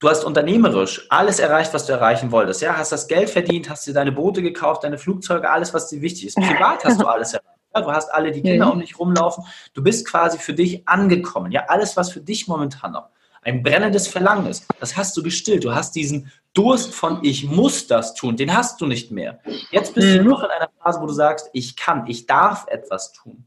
Du 0.00 0.08
hast 0.08 0.24
unternehmerisch 0.24 1.06
alles 1.10 1.38
erreicht, 1.38 1.74
was 1.74 1.84
du 1.84 1.92
erreichen 1.92 2.32
wolltest. 2.32 2.62
Ja, 2.62 2.76
hast 2.76 2.90
das 2.90 3.06
Geld 3.06 3.28
verdient, 3.28 3.68
hast 3.68 3.86
dir 3.86 3.92
deine 3.92 4.12
Boote 4.12 4.40
gekauft, 4.40 4.82
deine 4.82 4.96
Flugzeuge, 4.96 5.50
alles, 5.50 5.74
was 5.74 5.88
dir 5.88 6.00
wichtig 6.00 6.28
ist. 6.28 6.34
Privat 6.36 6.84
hast 6.84 7.00
du 7.00 7.06
alles 7.06 7.34
erreicht. 7.34 7.49
Ja, 7.74 7.80
du 7.82 7.92
hast 7.92 8.12
alle 8.12 8.32
die 8.32 8.42
Kinder 8.42 8.66
mhm. 8.66 8.72
um 8.72 8.80
dich 8.80 8.98
rumlaufen. 8.98 9.44
Du 9.74 9.82
bist 9.82 10.06
quasi 10.06 10.38
für 10.38 10.54
dich 10.54 10.86
angekommen. 10.88 11.52
Ja, 11.52 11.66
alles, 11.68 11.96
was 11.96 12.10
für 12.10 12.20
dich 12.20 12.48
momentan 12.48 12.92
noch 12.92 13.10
ein 13.42 13.62
brennendes 13.62 14.06
Verlangen 14.06 14.46
ist, 14.46 14.66
das 14.80 14.96
hast 14.96 15.16
du 15.16 15.22
gestillt. 15.22 15.64
Du 15.64 15.74
hast 15.74 15.94
diesen 15.94 16.30
Durst 16.52 16.94
von 16.94 17.20
ich 17.22 17.44
muss 17.44 17.86
das 17.86 18.14
tun, 18.14 18.36
den 18.36 18.54
hast 18.54 18.80
du 18.80 18.86
nicht 18.86 19.10
mehr. 19.10 19.40
Jetzt 19.70 19.94
bist 19.94 20.08
mhm. 20.08 20.24
du 20.24 20.30
noch 20.30 20.42
in 20.42 20.50
einer 20.50 20.68
Phase, 20.82 21.00
wo 21.00 21.06
du 21.06 21.12
sagst, 21.12 21.48
ich 21.52 21.76
kann, 21.76 22.06
ich 22.06 22.26
darf 22.26 22.66
etwas 22.68 23.12
tun. 23.12 23.44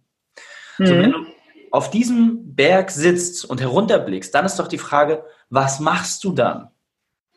Mhm. 0.77 0.85
So, 0.85 0.93
wenn 0.93 1.11
du 1.11 1.25
auf 1.71 1.89
diesem 1.89 2.55
Berg 2.55 2.91
sitzt 2.91 3.45
und 3.45 3.59
herunterblickst, 3.59 4.33
dann 4.33 4.45
ist 4.45 4.57
doch 4.57 4.67
die 4.67 4.77
Frage, 4.77 5.23
was 5.49 5.79
machst 5.79 6.23
du 6.23 6.31
dann? 6.31 6.69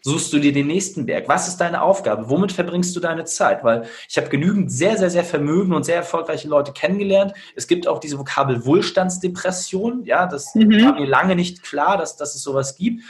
Suchst 0.06 0.32
du 0.32 0.38
dir 0.38 0.52
den 0.52 0.68
nächsten 0.68 1.04
Berg? 1.04 1.26
Was 1.26 1.48
ist 1.48 1.56
deine 1.56 1.82
Aufgabe? 1.82 2.30
Womit 2.30 2.52
verbringst 2.52 2.94
du 2.94 3.00
deine 3.00 3.24
Zeit? 3.24 3.64
Weil 3.64 3.88
ich 4.08 4.16
habe 4.16 4.28
genügend 4.28 4.70
sehr, 4.70 4.96
sehr, 4.98 5.10
sehr 5.10 5.24
vermögen 5.24 5.74
und 5.74 5.84
sehr 5.84 5.96
erfolgreiche 5.96 6.46
Leute 6.46 6.72
kennengelernt. 6.72 7.34
Es 7.56 7.66
gibt 7.66 7.88
auch 7.88 7.98
diese 7.98 8.16
Vokabel 8.16 8.64
Wohlstandsdepression. 8.64 10.04
Ja, 10.04 10.26
das 10.26 10.54
mhm. 10.54 10.84
war 10.84 10.94
mir 10.94 11.06
lange 11.06 11.34
nicht 11.34 11.64
klar, 11.64 11.98
dass, 11.98 12.14
dass 12.16 12.36
es 12.36 12.42
sowas 12.42 12.76
gibt. 12.76 13.02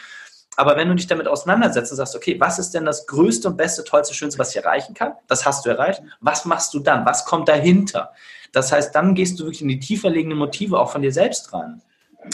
Aber 0.57 0.79
wenn 0.79 0.89
du 0.89 0.95
dich 0.95 1.07
damit 1.07 1.29
auseinandersetzt 1.29 1.93
und 1.93 1.99
sagst, 1.99 2.17
okay, 2.17 2.41
was 2.41 2.59
ist 2.59 2.71
denn 2.71 2.87
das 2.87 3.07
Größte 3.07 3.49
und 3.49 3.59
Beste, 3.59 3.85
Tollste, 3.85 4.15
Schönste, 4.15 4.39
was 4.39 4.57
ich 4.57 4.57
erreichen 4.57 4.95
kann? 4.95 5.13
Das 5.27 5.45
hast 5.45 5.67
du 5.67 5.69
erreicht. 5.69 6.01
Was 6.21 6.47
machst 6.47 6.73
du 6.73 6.79
dann? 6.79 7.05
Was 7.05 7.27
kommt 7.27 7.47
dahinter? 7.51 8.15
Das 8.53 8.73
heißt, 8.73 8.95
dann 8.95 9.15
gehst 9.15 9.39
du 9.39 9.45
wirklich 9.45 9.61
in 9.61 9.69
die 9.69 9.81
tiefer 9.81 10.09
liegenden 10.09 10.39
Motive 10.39 10.81
auch 10.81 10.91
von 10.91 11.03
dir 11.03 11.13
selbst 11.13 11.53
rein. 11.53 11.83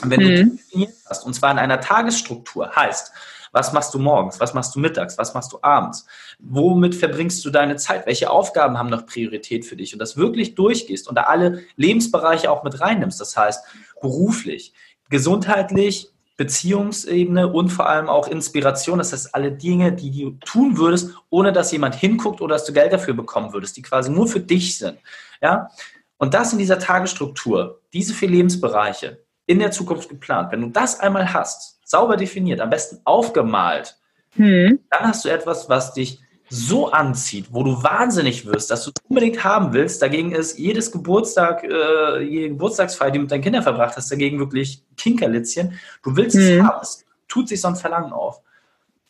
Und 0.04 0.08
wenn 0.08 0.20
mhm. 0.20 0.24
du 0.24 0.56
definiert 0.56 0.94
hast, 1.10 1.26
und 1.26 1.34
zwar 1.34 1.50
in 1.50 1.58
einer 1.58 1.80
Tagesstruktur, 1.80 2.70
heißt, 2.76 3.12
was 3.52 3.72
machst 3.72 3.94
du 3.94 3.98
morgens? 3.98 4.40
Was 4.40 4.54
machst 4.54 4.74
du 4.74 4.80
mittags? 4.80 5.18
Was 5.18 5.34
machst 5.34 5.52
du 5.52 5.58
abends? 5.62 6.06
Womit 6.38 6.94
verbringst 6.94 7.44
du 7.44 7.50
deine 7.50 7.76
Zeit? 7.76 8.06
Welche 8.06 8.30
Aufgaben 8.30 8.78
haben 8.78 8.88
noch 8.88 9.06
Priorität 9.06 9.66
für 9.66 9.76
dich? 9.76 9.92
Und 9.92 9.98
das 9.98 10.16
wirklich 10.16 10.54
durchgehst 10.54 11.08
und 11.08 11.16
da 11.16 11.22
alle 11.22 11.62
Lebensbereiche 11.76 12.50
auch 12.50 12.64
mit 12.64 12.80
reinnimmst. 12.80 13.20
Das 13.20 13.36
heißt, 13.36 13.64
beruflich, 14.00 14.72
gesundheitlich, 15.10 16.08
Beziehungsebene 16.38 17.52
und 17.52 17.68
vor 17.68 17.88
allem 17.88 18.08
auch 18.08 18.26
Inspiration. 18.26 18.98
Das 18.98 19.12
heißt, 19.12 19.34
alle 19.34 19.52
Dinge, 19.52 19.92
die 19.92 20.10
du 20.10 20.30
tun 20.44 20.78
würdest, 20.78 21.10
ohne 21.28 21.52
dass 21.52 21.70
jemand 21.72 21.94
hinguckt 21.94 22.40
oder 22.40 22.54
dass 22.54 22.64
du 22.64 22.72
Geld 22.72 22.92
dafür 22.92 23.14
bekommen 23.14 23.52
würdest, 23.52 23.76
die 23.76 23.82
quasi 23.82 24.10
nur 24.10 24.26
für 24.26 24.40
dich 24.40 24.78
sind. 24.78 24.98
Ja? 25.42 25.68
Und 26.16 26.34
das 26.34 26.52
in 26.52 26.58
dieser 26.58 26.78
Tagesstruktur, 26.78 27.82
diese 27.92 28.14
vier 28.14 28.30
Lebensbereiche 28.30 29.22
in 29.46 29.58
der 29.58 29.72
Zukunft 29.72 30.08
geplant. 30.08 30.52
Wenn 30.52 30.62
du 30.62 30.68
das 30.68 31.00
einmal 31.00 31.32
hast, 31.34 31.80
sauber 31.92 32.16
definiert, 32.16 32.60
am 32.60 32.70
besten 32.70 33.00
aufgemalt, 33.04 33.96
hm. 34.34 34.80
dann 34.90 35.08
hast 35.08 35.24
du 35.24 35.28
etwas, 35.28 35.68
was 35.68 35.92
dich 35.92 36.20
so 36.48 36.90
anzieht, 36.90 37.46
wo 37.50 37.62
du 37.62 37.82
wahnsinnig 37.82 38.44
wirst, 38.46 38.70
dass 38.70 38.84
du 38.84 38.90
es 38.90 39.02
unbedingt 39.08 39.44
haben 39.44 39.72
willst. 39.72 40.02
Dagegen 40.02 40.32
ist 40.32 40.58
jedes 40.58 40.90
Geburtstag, 40.90 41.64
äh, 41.64 42.22
jede 42.22 42.50
Geburtstagsfeier, 42.50 43.10
die 43.10 43.18
du 43.18 43.22
mit 43.22 43.30
deinen 43.30 43.42
Kindern 43.42 43.62
verbracht 43.62 43.96
hast, 43.96 44.10
dagegen 44.10 44.38
wirklich 44.38 44.82
Kinkerlitzchen. 44.96 45.78
Du 46.02 46.16
willst 46.16 46.36
hm. 46.36 46.42
es 46.42 46.62
haben, 46.62 46.78
es 46.82 47.04
tut 47.28 47.48
sich 47.48 47.60
so 47.60 47.68
ein 47.68 47.76
Verlangen 47.76 48.12
auf. 48.12 48.40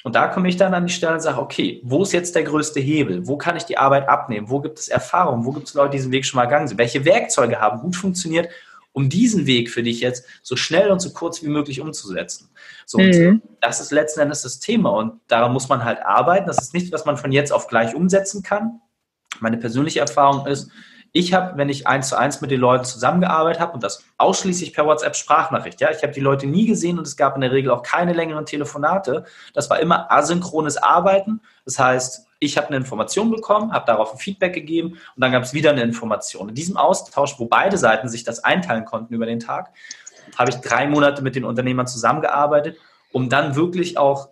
Und 0.04 0.16
da 0.16 0.26
komme 0.26 0.48
ich 0.48 0.56
dann 0.56 0.74
an 0.74 0.86
die 0.86 0.92
Stelle 0.92 1.14
und 1.14 1.20
sage, 1.20 1.40
okay, 1.40 1.80
wo 1.84 2.02
ist 2.02 2.12
jetzt 2.12 2.34
der 2.34 2.42
größte 2.42 2.80
Hebel? 2.80 3.28
Wo 3.28 3.36
kann 3.36 3.56
ich 3.56 3.62
die 3.62 3.78
Arbeit 3.78 4.08
abnehmen? 4.08 4.50
Wo 4.50 4.60
gibt 4.60 4.80
es 4.80 4.88
Erfahrung? 4.88 5.44
Wo 5.44 5.52
gibt 5.52 5.68
es 5.68 5.74
Leute, 5.74 5.90
die 5.90 5.98
diesen 5.98 6.10
Weg 6.10 6.26
schon 6.26 6.38
mal 6.38 6.46
gegangen 6.46 6.66
sind? 6.66 6.78
Welche 6.78 7.04
Werkzeuge 7.04 7.60
haben 7.60 7.80
gut 7.80 7.94
funktioniert 7.94 8.48
um 8.92 9.08
diesen 9.08 9.46
Weg 9.46 9.70
für 9.70 9.82
dich 9.82 10.00
jetzt 10.00 10.24
so 10.42 10.56
schnell 10.56 10.90
und 10.90 11.00
so 11.00 11.12
kurz 11.12 11.42
wie 11.42 11.48
möglich 11.48 11.80
umzusetzen. 11.80 12.50
So, 12.86 12.98
mhm. 12.98 13.42
das 13.60 13.80
ist 13.80 13.90
letzten 13.90 14.20
Endes 14.20 14.42
das 14.42 14.60
Thema 14.60 14.90
und 14.90 15.20
daran 15.28 15.52
muss 15.52 15.68
man 15.68 15.84
halt 15.84 16.00
arbeiten. 16.04 16.46
Das 16.46 16.60
ist 16.60 16.74
nichts, 16.74 16.92
was 16.92 17.04
man 17.04 17.16
von 17.16 17.32
jetzt 17.32 17.52
auf 17.52 17.68
gleich 17.68 17.94
umsetzen 17.94 18.42
kann. 18.42 18.80
Meine 19.40 19.56
persönliche 19.56 20.00
Erfahrung 20.00 20.46
ist, 20.46 20.70
ich 21.14 21.34
habe, 21.34 21.58
wenn 21.58 21.68
ich 21.68 21.86
eins 21.86 22.08
zu 22.08 22.16
eins 22.16 22.40
mit 22.40 22.50
den 22.50 22.60
Leuten 22.60 22.84
zusammengearbeitet 22.84 23.60
habe 23.60 23.74
und 23.74 23.82
das 23.82 24.02
ausschließlich 24.16 24.72
per 24.72 24.86
WhatsApp-Sprachnachricht, 24.86 25.80
ja, 25.80 25.90
ich 25.90 26.02
habe 26.02 26.12
die 26.12 26.20
Leute 26.20 26.46
nie 26.46 26.66
gesehen 26.66 26.98
und 26.98 27.06
es 27.06 27.18
gab 27.18 27.34
in 27.34 27.42
der 27.42 27.52
Regel 27.52 27.70
auch 27.70 27.82
keine 27.82 28.14
längeren 28.14 28.46
Telefonate. 28.46 29.24
Das 29.52 29.68
war 29.68 29.78
immer 29.80 30.10
asynchrones 30.10 30.78
Arbeiten. 30.78 31.42
Das 31.66 31.78
heißt, 31.78 32.26
ich 32.42 32.56
habe 32.56 32.68
eine 32.68 32.76
Information 32.76 33.30
bekommen, 33.30 33.72
habe 33.72 33.86
darauf 33.86 34.12
ein 34.12 34.18
Feedback 34.18 34.52
gegeben 34.52 34.98
und 35.14 35.20
dann 35.20 35.30
gab 35.30 35.44
es 35.44 35.54
wieder 35.54 35.70
eine 35.70 35.82
Information. 35.82 36.48
In 36.48 36.54
diesem 36.54 36.76
Austausch, 36.76 37.38
wo 37.38 37.46
beide 37.46 37.78
Seiten 37.78 38.08
sich 38.08 38.24
das 38.24 38.42
einteilen 38.42 38.84
konnten 38.84 39.14
über 39.14 39.26
den 39.26 39.38
Tag, 39.38 39.70
habe 40.36 40.50
ich 40.50 40.56
drei 40.56 40.88
Monate 40.88 41.22
mit 41.22 41.36
den 41.36 41.44
Unternehmern 41.44 41.86
zusammengearbeitet, 41.86 42.76
um 43.12 43.28
dann 43.28 43.54
wirklich 43.54 43.96
auch 43.96 44.28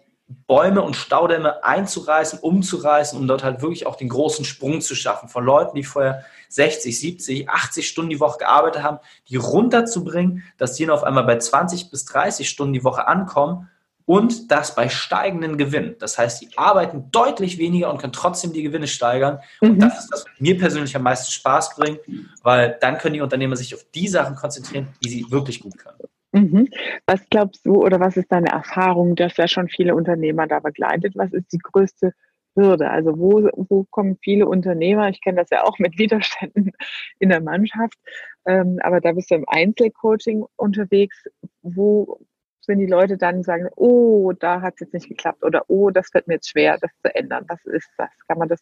Bäume 0.46 0.82
und 0.82 0.94
Staudämme 0.94 1.64
einzureißen, 1.64 2.38
umzureißen, 2.40 3.18
um 3.18 3.26
dort 3.26 3.42
halt 3.42 3.62
wirklich 3.62 3.86
auch 3.86 3.96
den 3.96 4.08
großen 4.08 4.44
Sprung 4.44 4.80
zu 4.80 4.94
schaffen 4.94 5.28
von 5.28 5.44
Leuten, 5.44 5.76
die 5.76 5.82
vorher 5.82 6.24
60, 6.48 6.98
70, 6.98 7.48
80 7.48 7.88
Stunden 7.88 8.10
die 8.10 8.20
Woche 8.20 8.38
gearbeitet 8.38 8.82
haben, 8.82 8.98
die 9.28 9.36
runterzubringen, 9.36 10.44
dass 10.56 10.74
die 10.74 10.88
auf 10.88 11.04
einmal 11.04 11.24
bei 11.24 11.38
20 11.38 11.90
bis 11.90 12.04
30 12.06 12.48
Stunden 12.48 12.72
die 12.72 12.84
Woche 12.84 13.06
ankommen 13.06 13.68
und 14.10 14.50
das 14.50 14.74
bei 14.74 14.88
steigenden 14.88 15.56
Gewinnen. 15.56 15.94
Das 16.00 16.18
heißt, 16.18 16.42
die 16.42 16.58
arbeiten 16.58 17.12
deutlich 17.12 17.58
weniger 17.58 17.92
und 17.92 17.98
können 18.00 18.12
trotzdem 18.12 18.52
die 18.52 18.64
Gewinne 18.64 18.88
steigern. 18.88 19.38
Und 19.60 19.74
mhm. 19.74 19.78
das 19.78 20.00
ist 20.00 20.08
das, 20.10 20.24
was 20.24 20.40
mir 20.40 20.58
persönlich 20.58 20.96
am 20.96 21.04
meisten 21.04 21.30
Spaß 21.30 21.76
bringt, 21.76 22.00
weil 22.42 22.76
dann 22.80 22.98
können 22.98 23.14
die 23.14 23.20
Unternehmer 23.20 23.54
sich 23.54 23.72
auf 23.72 23.86
die 23.94 24.08
Sachen 24.08 24.34
konzentrieren, 24.34 24.88
die 25.04 25.10
sie 25.10 25.30
wirklich 25.30 25.60
gut 25.60 25.78
können. 25.78 25.98
Mhm. 26.32 26.68
Was 27.06 27.20
glaubst 27.30 27.64
du 27.64 27.84
oder 27.84 28.00
was 28.00 28.16
ist 28.16 28.32
deine 28.32 28.48
Erfahrung, 28.48 29.14
dass 29.14 29.36
ja 29.36 29.46
schon 29.46 29.68
viele 29.68 29.94
Unternehmer 29.94 30.48
da 30.48 30.58
begleitet? 30.58 31.12
Was 31.14 31.32
ist 31.32 31.52
die 31.52 31.58
größte 31.58 32.12
Hürde? 32.56 32.90
Also 32.90 33.16
wo, 33.16 33.48
wo 33.68 33.84
kommen 33.90 34.18
viele 34.24 34.48
Unternehmer, 34.48 35.08
ich 35.08 35.22
kenne 35.22 35.40
das 35.40 35.50
ja 35.50 35.62
auch 35.62 35.78
mit 35.78 35.96
Widerständen 35.98 36.72
in 37.20 37.28
der 37.28 37.42
Mannschaft, 37.42 37.96
ähm, 38.44 38.80
aber 38.82 39.00
da 39.00 39.12
bist 39.12 39.30
du 39.30 39.36
im 39.36 39.44
Einzelcoaching 39.46 40.44
unterwegs. 40.56 41.28
Wo 41.62 42.18
wenn 42.66 42.78
die 42.78 42.86
Leute 42.86 43.16
dann 43.16 43.42
sagen, 43.42 43.68
oh, 43.76 44.32
da 44.32 44.60
hat 44.60 44.74
es 44.74 44.80
jetzt 44.80 44.94
nicht 44.94 45.08
geklappt 45.08 45.42
oder 45.44 45.64
oh, 45.68 45.90
das 45.90 46.12
wird 46.12 46.28
mir 46.28 46.34
jetzt 46.34 46.50
schwer, 46.50 46.78
das 46.78 46.90
zu 47.02 47.14
ändern? 47.14 47.44
Was 47.48 47.64
ist 47.64 47.88
das? 47.96 48.10
Kann 48.26 48.38
man 48.38 48.48
das 48.48 48.60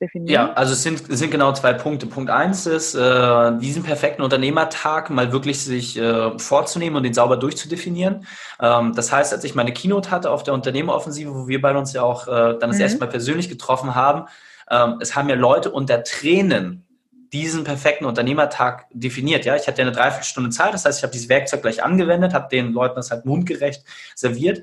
definieren? 0.00 0.32
Ja, 0.32 0.52
also 0.52 0.72
es 0.72 0.82
sind, 0.82 1.08
es 1.08 1.18
sind 1.18 1.30
genau 1.30 1.52
zwei 1.52 1.72
Punkte. 1.72 2.06
Punkt 2.06 2.30
eins 2.30 2.66
ist, 2.66 2.94
äh, 2.94 3.58
diesen 3.58 3.82
perfekten 3.82 4.22
Unternehmertag 4.22 5.10
mal 5.10 5.32
wirklich 5.32 5.62
sich 5.62 5.98
äh, 5.98 6.38
vorzunehmen 6.38 6.96
und 6.96 7.02
den 7.02 7.14
sauber 7.14 7.36
durchzudefinieren. 7.36 8.26
Ähm, 8.60 8.92
das 8.94 9.12
heißt, 9.12 9.32
als 9.32 9.44
ich 9.44 9.54
meine 9.54 9.72
Keynote 9.72 10.10
hatte 10.10 10.30
auf 10.30 10.42
der 10.42 10.54
Unternehmeroffensive, 10.54 11.34
wo 11.34 11.48
wir 11.48 11.60
beide 11.60 11.78
uns 11.78 11.92
ja 11.92 12.02
auch 12.02 12.26
äh, 12.26 12.30
dann 12.30 12.70
das 12.70 12.76
mhm. 12.76 12.82
erste 12.82 12.98
Mal 12.98 13.08
persönlich 13.08 13.48
getroffen 13.48 13.94
haben, 13.94 14.28
ähm, 14.70 14.98
es 15.00 15.14
haben 15.14 15.28
ja 15.28 15.36
Leute 15.36 15.70
unter 15.70 16.02
Tränen 16.02 16.86
diesen 17.34 17.64
perfekten 17.64 18.06
Unternehmertag 18.06 18.86
definiert. 18.92 19.44
Ja, 19.44 19.56
ich 19.56 19.66
hatte 19.66 19.82
eine 19.82 19.92
Dreiviertelstunde 19.92 20.50
Zeit, 20.50 20.72
das 20.72 20.84
heißt, 20.84 21.00
ich 21.00 21.02
habe 21.02 21.12
dieses 21.12 21.28
Werkzeug 21.28 21.62
gleich 21.62 21.82
angewendet, 21.82 22.32
habe 22.32 22.48
den 22.48 22.72
Leuten 22.72 22.94
das 22.94 23.10
halt 23.10 23.26
mundgerecht 23.26 23.84
serviert 24.14 24.62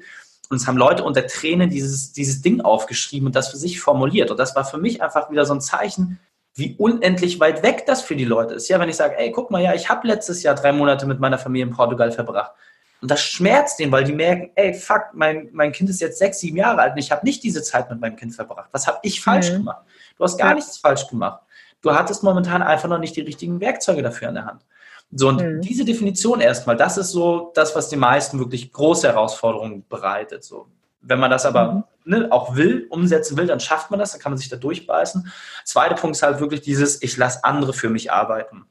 und 0.49 0.57
es 0.57 0.67
haben 0.67 0.77
Leute 0.77 1.03
unter 1.03 1.27
Tränen 1.27 1.69
dieses, 1.69 2.13
dieses 2.13 2.41
Ding 2.41 2.61
aufgeschrieben 2.61 3.27
und 3.27 3.35
das 3.35 3.49
für 3.49 3.57
sich 3.57 3.79
formuliert. 3.79 4.31
Und 4.31 4.37
das 4.37 4.55
war 4.55 4.65
für 4.65 4.77
mich 4.77 5.01
einfach 5.01 5.29
wieder 5.29 5.45
so 5.45 5.53
ein 5.53 5.61
Zeichen, 5.61 6.19
wie 6.55 6.75
unendlich 6.77 7.39
weit 7.39 7.61
weg 7.61 7.85
das 7.85 8.01
für 8.01 8.15
die 8.15 8.25
Leute 8.25 8.55
ist. 8.55 8.67
Ja, 8.69 8.79
wenn 8.79 8.89
ich 8.89 8.95
sage, 8.95 9.17
ey, 9.17 9.31
guck 9.31 9.51
mal, 9.51 9.61
ja, 9.61 9.73
ich 9.73 9.89
habe 9.89 10.07
letztes 10.07 10.43
Jahr 10.43 10.55
drei 10.55 10.71
Monate 10.71 11.05
mit 11.05 11.19
meiner 11.19 11.37
Familie 11.37 11.67
in 11.67 11.73
Portugal 11.73 12.11
verbracht. 12.11 12.51
Und 13.01 13.09
das 13.09 13.21
schmerzt 13.21 13.79
denen, 13.79 13.91
weil 13.91 14.03
die 14.03 14.13
merken, 14.13 14.51
ey, 14.55 14.73
fuck, 14.73 15.07
mein, 15.13 15.49
mein 15.51 15.71
Kind 15.71 15.89
ist 15.89 16.01
jetzt 16.01 16.19
sechs, 16.19 16.39
sieben 16.39 16.57
Jahre 16.57 16.81
alt 16.81 16.93
und 16.93 16.99
ich 16.99 17.11
habe 17.11 17.25
nicht 17.25 17.43
diese 17.43 17.63
Zeit 17.63 17.89
mit 17.89 17.99
meinem 17.99 18.15
Kind 18.15 18.35
verbracht. 18.35 18.69
Was 18.71 18.87
habe 18.87 18.99
ich 19.03 19.21
falsch 19.21 19.51
mhm. 19.51 19.57
gemacht? 19.57 19.85
Du 20.17 20.23
hast 20.23 20.37
gar 20.37 20.49
ja. 20.49 20.55
nichts 20.55 20.77
falsch 20.77 21.07
gemacht. 21.07 21.41
Du 21.81 21.93
hattest 21.93 22.23
momentan 22.23 22.61
einfach 22.61 22.89
noch 22.89 22.99
nicht 22.99 23.15
die 23.15 23.21
richtigen 23.21 23.59
Werkzeuge 23.59 24.01
dafür 24.01 24.29
in 24.29 24.35
der 24.35 24.45
Hand. 24.45 24.63
So, 25.13 25.27
und 25.27 25.41
mhm. 25.41 25.61
diese 25.61 25.83
Definition 25.83 26.39
erstmal, 26.39 26.77
das 26.77 26.97
ist 26.97 27.11
so 27.11 27.51
das, 27.53 27.75
was 27.75 27.89
den 27.89 27.99
meisten 27.99 28.39
wirklich 28.39 28.71
große 28.71 29.07
Herausforderungen 29.07 29.85
bereitet. 29.89 30.43
So. 30.43 30.67
Wenn 31.01 31.19
man 31.19 31.31
das 31.31 31.45
aber 31.45 31.71
mhm. 31.73 31.83
ne, 32.05 32.27
auch 32.31 32.55
will, 32.55 32.87
umsetzen 32.89 33.35
will, 33.37 33.47
dann 33.47 33.59
schafft 33.59 33.91
man 33.91 33.99
das, 33.99 34.11
dann 34.11 34.21
kann 34.21 34.31
man 34.31 34.37
sich 34.37 34.49
da 34.49 34.55
durchbeißen. 34.55 35.31
Zweiter 35.65 35.95
Punkt 35.95 36.15
ist 36.15 36.23
halt 36.23 36.39
wirklich 36.39 36.61
dieses, 36.61 37.01
ich 37.01 37.17
lasse 37.17 37.43
andere 37.43 37.73
für 37.73 37.89
mich 37.89 38.11
arbeiten. 38.11 38.65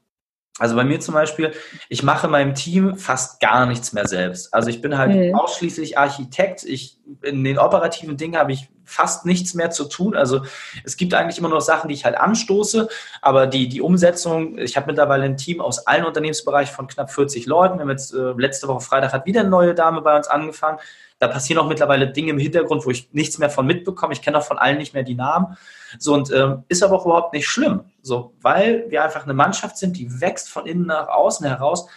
Also 0.57 0.75
bei 0.75 0.83
mir 0.83 0.99
zum 0.99 1.13
Beispiel, 1.13 1.53
ich 1.89 2.03
mache 2.03 2.27
meinem 2.27 2.55
Team 2.55 2.97
fast 2.97 3.39
gar 3.39 3.65
nichts 3.65 3.93
mehr 3.93 4.07
selbst. 4.07 4.53
Also 4.53 4.69
ich 4.69 4.81
bin 4.81 4.97
halt 4.97 5.15
mhm. 5.15 5.35
ausschließlich 5.35 5.97
Architekt. 5.97 6.63
Ich, 6.63 6.99
in 7.21 7.43
den 7.43 7.57
operativen 7.57 8.17
Dingen 8.17 8.37
habe 8.37 8.51
ich 8.51 8.67
fast 8.91 9.25
nichts 9.25 9.53
mehr 9.53 9.71
zu 9.71 9.85
tun. 9.85 10.15
Also 10.15 10.41
es 10.83 10.97
gibt 10.97 11.13
eigentlich 11.13 11.37
immer 11.37 11.49
noch 11.49 11.61
Sachen, 11.61 11.87
die 11.87 11.93
ich 11.93 12.05
halt 12.05 12.17
anstoße, 12.17 12.89
aber 13.21 13.47
die, 13.47 13.69
die 13.69 13.81
Umsetzung, 13.81 14.57
ich 14.57 14.75
habe 14.75 14.87
mittlerweile 14.87 15.23
ein 15.23 15.37
Team 15.37 15.61
aus 15.61 15.87
allen 15.87 16.05
Unternehmensbereichen 16.05 16.75
von 16.75 16.87
knapp 16.87 17.11
40 17.11 17.45
Leuten. 17.45 17.75
Wir 17.75 17.81
haben 17.81 17.89
jetzt 17.89 18.13
äh, 18.13 18.31
letzte 18.37 18.67
Woche 18.67 18.81
Freitag 18.81 19.13
hat 19.13 19.25
wieder 19.25 19.41
eine 19.41 19.49
neue 19.49 19.73
Dame 19.73 20.01
bei 20.01 20.15
uns 20.15 20.27
angefangen. 20.27 20.79
Da 21.19 21.27
passieren 21.27 21.61
auch 21.61 21.67
mittlerweile 21.67 22.11
Dinge 22.11 22.31
im 22.31 22.39
Hintergrund, 22.39 22.85
wo 22.85 22.89
ich 22.89 23.09
nichts 23.13 23.37
mehr 23.37 23.51
von 23.51 23.67
mitbekomme. 23.67 24.11
Ich 24.11 24.23
kenne 24.23 24.39
auch 24.39 24.43
von 24.43 24.57
allen 24.57 24.79
nicht 24.79 24.95
mehr 24.95 25.03
die 25.03 25.13
Namen. 25.13 25.55
So 25.99 26.13
und 26.13 26.31
ähm, 26.31 26.63
ist 26.67 26.81
aber 26.81 26.95
auch 26.95 27.05
überhaupt 27.05 27.33
nicht 27.33 27.47
schlimm. 27.47 27.81
So, 28.01 28.33
weil 28.41 28.85
wir 28.89 29.03
einfach 29.03 29.23
eine 29.23 29.35
Mannschaft 29.35 29.77
sind, 29.77 29.97
die 29.97 30.19
wächst 30.19 30.49
von 30.49 30.65
innen 30.65 30.87
nach 30.87 31.07
außen 31.09 31.45
heraus. 31.45 31.87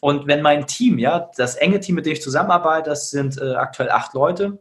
Und 0.00 0.26
wenn 0.26 0.40
mein 0.40 0.66
Team, 0.66 0.98
ja, 0.98 1.30
das 1.36 1.56
enge 1.56 1.78
Team, 1.80 1.96
mit 1.96 2.06
dem 2.06 2.14
ich 2.14 2.22
zusammenarbeite, 2.22 2.88
das 2.88 3.10
sind 3.10 3.38
äh, 3.38 3.54
aktuell 3.54 3.90
acht 3.90 4.14
Leute, 4.14 4.58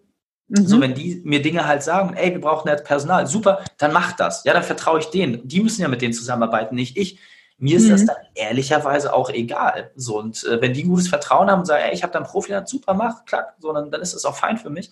Mhm. 0.50 0.68
So, 0.68 0.82
wenn 0.82 0.96
die 0.96 1.22
mir 1.24 1.42
Dinge 1.42 1.66
halt 1.66 1.84
sagen, 1.84 2.16
ey, 2.16 2.32
wir 2.32 2.42
brauchen 2.42 2.68
jetzt 2.68 2.84
Personal, 2.84 3.28
super, 3.28 3.64
dann 3.78 3.94
mach 3.94 4.14
das. 4.14 4.44
Ja, 4.44 4.54
dann 4.54 4.64
vertraue 4.64 5.00
ich 5.00 5.06
denen. 5.06 5.48
Die 5.48 5.62
müssen 5.62 5.82
ja 5.82 5.88
mit 5.88 6.02
denen 6.02 6.14
zusammenarbeiten, 6.14 6.76
nicht 6.76 6.98
ich. 6.98 7.20
Mir 7.60 7.78
ist 7.78 7.86
mhm. 7.86 7.92
das 7.92 8.06
dann 8.06 8.16
ehrlicherweise 8.36 9.14
auch 9.14 9.30
egal. 9.30 9.92
So, 9.96 10.18
und 10.18 10.44
äh, 10.46 10.62
wenn 10.62 10.74
die 10.74 10.84
gutes 10.84 11.08
Vertrauen 11.08 11.52
haben 11.52 11.60
und 11.60 11.66
sagen, 11.66 11.84
ey, 11.86 11.94
ich 11.94 12.04
habe 12.04 12.14
da 12.14 12.20
einen 12.20 12.28
Profi, 12.28 12.52
dann 12.52 12.66
super, 12.66 12.94
mach, 12.94 13.26
klack, 13.26 13.56
so, 13.60 13.72
dann, 13.74 13.92
dann 13.92 14.02
ist 14.02 14.16
das 14.16 14.26
auch 14.26 14.36
fein 14.36 14.58
für 14.58 14.70
mich. 14.70 14.92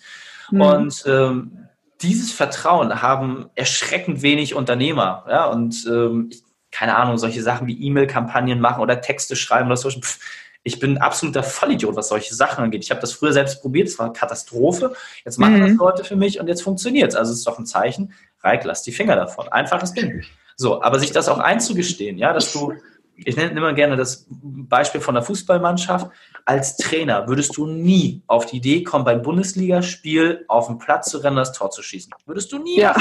Mhm. 0.52 0.62
Und 0.62 1.04
ähm, 1.08 1.68
dieses 2.02 2.32
Vertrauen 2.32 3.02
haben 3.02 3.50
erschreckend 3.56 4.22
wenig 4.22 4.54
Unternehmer. 4.54 5.26
Ja, 5.28 5.46
und 5.46 5.86
ähm, 5.90 6.30
ich, 6.32 6.44
keine 6.72 6.96
Ahnung, 6.98 7.18
solche 7.18 7.42
Sachen 7.42 7.66
wie 7.68 7.82
E-Mail-Kampagnen 7.82 8.60
machen 8.60 8.82
oder 8.82 9.02
Texte 9.02 9.36
schreiben 9.36 9.68
oder 9.68 9.78
so. 9.78 9.90
Pff, 9.90 10.20
ich 10.68 10.80
bin 10.80 10.98
ein 10.98 10.98
absoluter 10.98 11.44
Vollidiot, 11.44 11.96
was 11.96 12.10
solche 12.10 12.36
Sachen 12.36 12.62
angeht. 12.62 12.84
Ich 12.84 12.92
habe 12.92 13.00
das 13.00 13.14
früher 13.14 13.32
selbst 13.32 13.62
probiert, 13.62 13.88
es 13.88 13.98
war 13.98 14.08
eine 14.08 14.14
Katastrophe. 14.14 14.94
Jetzt 15.24 15.40
machen 15.40 15.56
mhm. 15.56 15.62
das 15.62 15.78
Leute 15.78 16.04
für 16.04 16.18
mich 16.18 16.42
und 16.42 16.48
jetzt 16.48 16.62
funktioniert 16.62 17.14
es. 17.14 17.16
Also 17.16 17.32
es 17.32 17.40
ist 17.40 17.48
doch 17.48 17.58
ein 17.58 17.66
Zeichen, 17.66 18.14
Reik, 18.42 18.66
lass 18.66 18.84
die 18.84 18.92
Finger 18.92 19.16
davon. 19.16 19.48
Einfaches 19.48 19.94
Ding. 19.94 20.24
So, 20.58 20.82
aber 20.82 21.00
sich 21.00 21.12
das 21.12 21.30
auch 21.30 21.40
einzugestehen, 21.40 22.18
ja, 22.18 22.34
dass 22.34 22.52
du, 22.52 22.74
ich 23.16 23.38
nenne 23.38 23.52
immer 23.52 23.74
gerne 23.74 23.96
das 23.96 24.28
Beispiel 24.30 25.00
von 25.00 25.16
der 25.16 25.24
Fußballmannschaft, 25.24 26.12
als 26.44 26.76
Trainer 26.76 27.28
würdest 27.30 27.56
du 27.56 27.66
nie 27.66 28.24
auf 28.28 28.46
die 28.46 28.58
Idee 28.58 28.84
kommen, 28.84 29.06
beim 29.06 29.22
Bundesligaspiel 29.22 30.44
auf 30.50 30.68
den 30.68 30.80
Platz 30.80 31.10
zu 31.12 31.20
rennen, 31.20 31.38
das 31.38 31.54
Tor 31.54 31.72
zu 31.72 31.82
schießen. 31.82 32.14
Würdest 32.26 32.52
du 32.52 32.60
nie. 32.60 32.80
Ja. 32.80 32.96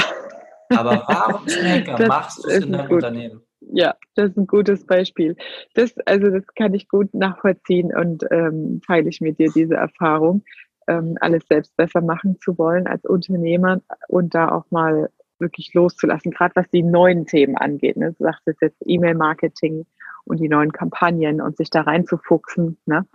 Aber 0.69 1.03
warum 1.07 1.47
Henker 1.47 2.07
machst 2.07 2.43
du 2.43 2.47
es 2.47 2.63
in 2.63 2.71
deinem 2.71 2.87
gut. 2.87 2.95
Unternehmen? 2.95 3.41
Ja, 3.59 3.95
das 4.15 4.31
ist 4.31 4.37
ein 4.37 4.47
gutes 4.47 4.85
Beispiel. 4.85 5.35
Das, 5.73 5.95
also 6.05 6.29
das 6.29 6.45
kann 6.55 6.73
ich 6.73 6.87
gut 6.87 7.13
nachvollziehen 7.13 7.95
und 7.95 8.23
ähm, 8.31 8.81
teile 8.85 9.09
ich 9.09 9.19
mit 9.19 9.39
dir 9.39 9.51
diese 9.51 9.75
Erfahrung, 9.75 10.43
ähm, 10.87 11.17
alles 11.19 11.43
selbst 11.47 11.75
besser 11.75 12.01
machen 12.01 12.37
zu 12.39 12.57
wollen 12.57 12.87
als 12.87 13.03
Unternehmer 13.05 13.81
und 14.07 14.35
da 14.35 14.49
auch 14.49 14.65
mal 14.69 15.09
wirklich 15.39 15.73
loszulassen, 15.73 16.31
gerade 16.31 16.55
was 16.55 16.69
die 16.71 16.83
neuen 16.83 17.25
Themen 17.25 17.57
angeht. 17.57 17.97
Ne? 17.97 18.13
Du 18.17 18.23
sagst 18.23 18.47
jetzt 18.61 18.81
E-Mail-Marketing 18.85 19.85
und 20.25 20.39
die 20.39 20.49
neuen 20.49 20.71
Kampagnen 20.71 21.41
und 21.41 21.57
sich 21.57 21.69
da 21.69 21.81
reinzufuchsen, 21.81 22.77
ne? 22.85 23.05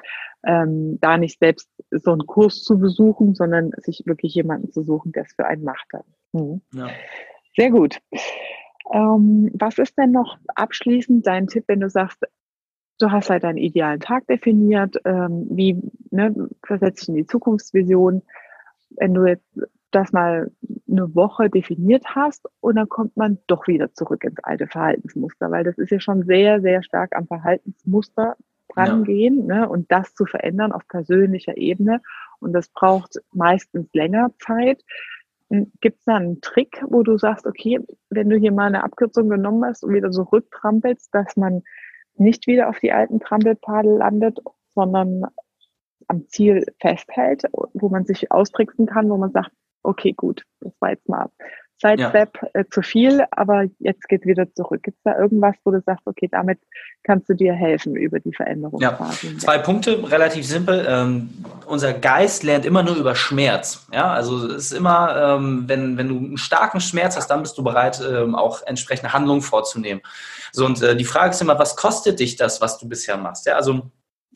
ähm, 0.45 0.99
da 1.01 1.19
nicht 1.19 1.39
selbst 1.39 1.69
so 1.91 2.13
einen 2.13 2.27
Kurs 2.27 2.63
zu 2.63 2.79
besuchen, 2.79 3.35
sondern 3.35 3.73
sich 3.79 4.03
wirklich 4.07 4.35
jemanden 4.35 4.71
zu 4.73 4.83
suchen, 4.83 5.13
der 5.13 5.25
es 5.25 5.33
für 5.35 5.47
einen 5.47 5.65
macht. 5.65 5.89
Mhm. 6.33 6.63
Ja. 6.75 6.89
Sehr 7.57 7.71
gut. 7.71 8.01
Ähm, 8.93 9.51
was 9.55 9.79
ist 9.79 9.97
denn 9.99 10.13
noch 10.13 10.39
abschließend 10.55 11.27
dein 11.27 11.47
Tipp, 11.47 11.65
wenn 11.67 11.81
du 11.81 11.89
sagst, 11.89 12.23
du 12.99 13.11
hast 13.11 13.31
halt 13.31 13.45
deinen 13.45 13.59
idealen 13.59 14.01
Tag 14.01 14.27
definiert, 14.27 14.97
ähm, 15.05 15.47
wie 15.51 15.81
ne, 16.11 16.49
versetzt 16.65 17.03
dich 17.03 17.09
in 17.09 17.15
die 17.17 17.27
Zukunftsvision, 17.27 18.23
wenn 18.91 19.15
du 19.15 19.25
jetzt 19.27 19.47
das 19.91 20.13
mal 20.13 20.51
eine 20.91 21.15
Woche 21.15 21.51
definiert 21.51 22.05
hast 22.07 22.47
und 22.61 22.77
dann 22.77 22.89
kommt 22.89 23.17
man 23.17 23.39
doch 23.47 23.67
wieder 23.67 23.93
zurück 23.93 24.25
ins 24.25 24.43
alte 24.43 24.67
Verhaltensmuster, 24.67 25.51
weil 25.51 25.65
das 25.65 25.79
ist 25.79 25.91
ja 25.91 26.01
schon 26.01 26.25
sehr, 26.25 26.61
sehr 26.61 26.83
stark 26.83 27.15
am 27.17 27.27
Verhaltensmuster 27.27 28.37
drangehen 28.75 29.49
ja. 29.49 29.61
ne, 29.61 29.69
und 29.69 29.91
das 29.91 30.15
zu 30.15 30.25
verändern 30.25 30.73
auf 30.73 30.87
persönlicher 30.89 31.57
Ebene. 31.57 32.01
Und 32.41 32.53
das 32.53 32.69
braucht 32.69 33.21
meistens 33.33 33.89
länger 33.93 34.31
Zeit. 34.39 34.83
Gibt 35.81 35.99
es 35.99 36.05
da 36.05 36.17
einen 36.17 36.41
Trick, 36.41 36.83
wo 36.89 37.03
du 37.03 37.19
sagst, 37.19 37.47
okay, 37.47 37.79
wenn 38.09 38.31
du 38.31 38.37
hier 38.39 38.53
mal 38.53 38.69
eine 38.69 38.85
Abkürzung 38.85 39.29
genommen 39.29 39.63
hast 39.65 39.85
und 39.85 39.93
wieder 39.93 40.11
so 40.11 40.23
rücktrampelst, 40.23 41.15
dass 41.15 41.37
man 41.37 41.63
nicht 42.15 42.47
wieder 42.47 42.71
auf 42.71 42.79
die 42.79 42.93
alten 42.93 43.21
Trampelpfade 43.21 43.97
landet, 43.97 44.39
sondern 44.75 45.27
am 46.09 46.27
Ziel 46.29 46.65
festhält, 46.81 47.43
wo 47.53 47.89
man 47.91 48.07
sich 48.07 48.33
austricksen 48.33 48.87
kann, 48.87 49.11
wo 49.11 49.19
man 49.19 49.33
sagt, 49.33 49.51
okay, 49.83 50.13
gut, 50.13 50.43
das 50.61 50.73
war 50.81 50.91
jetzt 50.91 51.09
mal 51.09 51.31
Sidestep 51.83 52.39
ja. 52.41 52.49
äh, 52.61 52.65
zu 52.71 52.81
viel, 52.81 53.25
aber 53.33 53.65
jetzt 53.81 54.09
geht 54.09 54.25
wieder 54.25 54.47
zurück. 54.55 54.83
Gibt 54.85 54.99
es 54.99 55.03
da 55.03 55.19
irgendwas, 55.19 55.57
wo 55.65 55.73
du 55.73 55.83
sagst, 55.85 56.07
okay, 56.07 56.29
damit 56.31 56.59
kannst 57.03 57.29
du 57.29 57.35
dir 57.35 57.53
helfen 57.53 57.97
über 57.97 58.21
die 58.21 58.33
Veränderung? 58.33 58.81
Ja, 58.81 58.99
zwei 59.39 59.59
Punkte, 59.59 60.11
relativ 60.11 60.47
simpel. 60.47 60.87
Ähm, 60.89 61.31
unser 61.67 61.93
Geist 61.93 62.45
lernt 62.45 62.65
immer 62.65 62.83
nur 62.83 62.95
über 62.95 63.15
Schmerz. 63.15 63.87
Ja, 63.93 64.13
also 64.13 64.47
es 64.47 64.67
ist 64.67 64.73
immer, 64.73 65.37
ähm, 65.37 65.65
wenn, 65.67 65.99
wenn 65.99 66.09
du 66.09 66.17
einen 66.17 66.39
starken 66.39 66.81
Schmerz 66.81 67.17
hast, 67.17 67.29
dann 67.29 67.43
bist 67.43 67.59
du 67.59 67.65
bereit, 67.65 68.01
ähm, 68.09 68.35
auch 68.35 68.63
entsprechende 68.65 69.13
Handlungen 69.13 69.43
vorzunehmen. 69.43 70.03
So, 70.53 70.65
und 70.65 70.81
äh, 70.83 70.97
die 70.97 71.05
Frage 71.05 71.31
ist 71.31 71.43
immer, 71.43 71.59
was 71.59 71.77
kostet 71.77 72.21
dich 72.21 72.37
das, 72.37 72.61
was 72.61 72.79
du 72.79 72.89
bisher 72.89 73.17
machst? 73.17 73.47
Ja, 73.47 73.57
also 73.57 73.91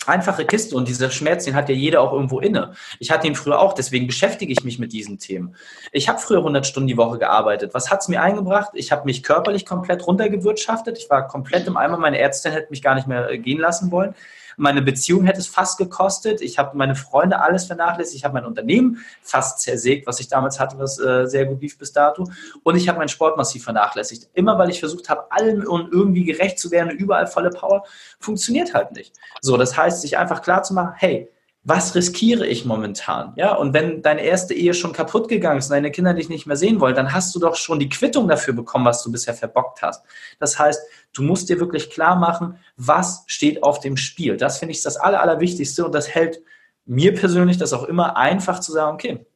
einfache 0.07 0.45
Kiste 0.45 0.77
und 0.77 0.89
dieser 0.89 1.11
Schmerz, 1.11 1.45
den 1.45 1.55
hat 1.55 1.69
ja 1.69 1.75
jeder 1.75 2.01
auch 2.01 2.13
irgendwo 2.13 2.41
inne. 2.41 2.73
Ich 2.99 3.11
hatte 3.11 3.27
ihn 3.27 3.35
früher 3.35 3.59
auch, 3.59 3.73
deswegen 3.73 4.07
beschäftige 4.07 4.53
ich 4.53 4.65
mich 4.65 4.79
mit 4.79 4.93
diesen 4.93 5.19
Themen. 5.19 5.57
Ich 5.93 6.09
habe 6.09 6.19
früher 6.19 6.39
100 6.39 6.67
Stunden 6.67 6.87
die 6.87 6.97
Woche 6.97 7.19
gearbeitet. 7.19 7.75
Was 7.75 7.91
hat 7.91 8.03
es 8.03 8.09
mir 8.09 8.23
eingebracht? 8.23 8.71
Ich 8.75 8.93
habe 8.93 9.05
mich 9.05 9.23
körperlich 9.23 9.65
komplett 9.67 10.07
runtergewirtschaftet. 10.07 10.99
Ich 10.99 11.11
war 11.11 11.27
komplett 11.27 11.67
im 11.67 11.77
Eimer. 11.77 11.97
Meine 11.99 12.19
Ärztin 12.19 12.53
hätte 12.53 12.71
mich 12.71 12.83
gar 12.83 12.95
nicht 12.95 13.07
mehr 13.07 13.31
äh, 13.31 13.39
gehen 13.39 13.59
lassen 13.59 13.91
wollen. 13.91 14.15
Meine 14.57 14.83
Beziehung 14.83 15.25
hätte 15.25 15.39
es 15.39 15.47
fast 15.47 15.79
gekostet. 15.79 16.41
Ich 16.41 16.59
habe 16.59 16.77
meine 16.77 16.95
Freunde 16.95 17.41
alles 17.41 17.67
vernachlässigt. 17.67 18.17
Ich 18.17 18.25
habe 18.25 18.35
mein 18.35 18.47
Unternehmen 18.47 18.99
fast 19.23 19.61
zersägt, 19.61 20.07
was 20.07 20.21
ich 20.21 20.29
damals 20.29 20.59
hatte, 20.59 20.79
was 20.79 20.99
äh, 20.99 21.27
sehr 21.27 21.47
gut 21.47 21.61
lief 21.61 21.79
bis 21.79 21.93
dato. 21.93 22.29
Und 22.63 22.77
ich 22.77 22.89
habe 22.89 22.99
meinen 22.99 23.09
Sport 23.09 23.37
massiv 23.37 23.65
vernachlässigt. 23.65 24.29
Immer 24.35 24.59
weil 24.59 24.71
ich 24.71 24.81
versucht 24.81 25.09
habe, 25.09 25.31
allen 25.31 25.67
und 25.67 25.93
irgendwie 25.93 26.25
gerecht 26.25 26.59
zu 26.59 26.71
werden, 26.71 26.91
überall 26.91 27.27
volle 27.27 27.51
Power, 27.51 27.85
funktioniert 28.19 28.75
halt 28.75 28.93
nicht. 28.93 29.15
So, 29.41 29.57
das 29.57 29.77
heißt, 29.77 30.01
sich 30.01 30.19
einfach 30.19 30.43
klar 30.43 30.63
zu 30.63 30.75
machen, 30.75 30.95
hey, 30.97 31.29
was 31.69 31.97
riskiere 31.97 32.47
ich 32.47 32.65
momentan? 32.65 33.33
Ja, 33.35 33.57
und 33.57 33.75
wenn 33.75 34.01
deine 34.01 34.21
erste 34.21 34.55
Ehe 34.55 34.73
schon 34.73 34.93
kaputt 34.93 35.29
gegangen 35.29 35.59
ist 35.59 35.67
und 35.67 35.73
deine 35.73 35.91
Kinder 35.91 36.15
dich 36.15 36.29
nicht 36.29 36.47
mehr 36.47 36.55
sehen 36.57 36.79
wollen, 36.79 36.95
dann 36.95 37.13
hast 37.13 37.35
du 37.35 37.41
doch 37.41 37.57
schon 37.57 37.81
die 37.81 37.89
Quittung 37.89 38.29
dafür 38.29 38.55
bekommen, 38.55 38.85
was 38.85 39.03
du 39.03 39.11
bisher 39.11 39.35
verbockt 39.35 39.83
hast. 39.83 40.05
Das 40.39 40.61
heißt, 40.61 40.81
du 41.13 41.25
musst 41.25 41.49
dir 41.49 41.59
wirklich 41.59 41.91
klar 41.91 42.15
machen, 42.15 42.61
was 42.77 43.25
steht 43.27 43.65
auf 43.65 43.81
dem 43.81 43.97
Spiel. 43.97 44.37
Das 44.37 44.59
finde 44.59 44.75
ich 44.75 44.83
das 44.85 44.97
Aller, 44.97 45.21
Allerwichtigste 45.21 45.85
und 45.85 45.93
das 45.93 46.09
hält 46.09 46.41
mir 46.85 47.13
persönlich 47.13 47.59
das 47.59 47.73
auch 47.73 47.83
immer 47.83 48.17
einfach 48.17 48.61
zu 48.61 48.71
sagen, 48.71 48.95
okay, 48.95 49.27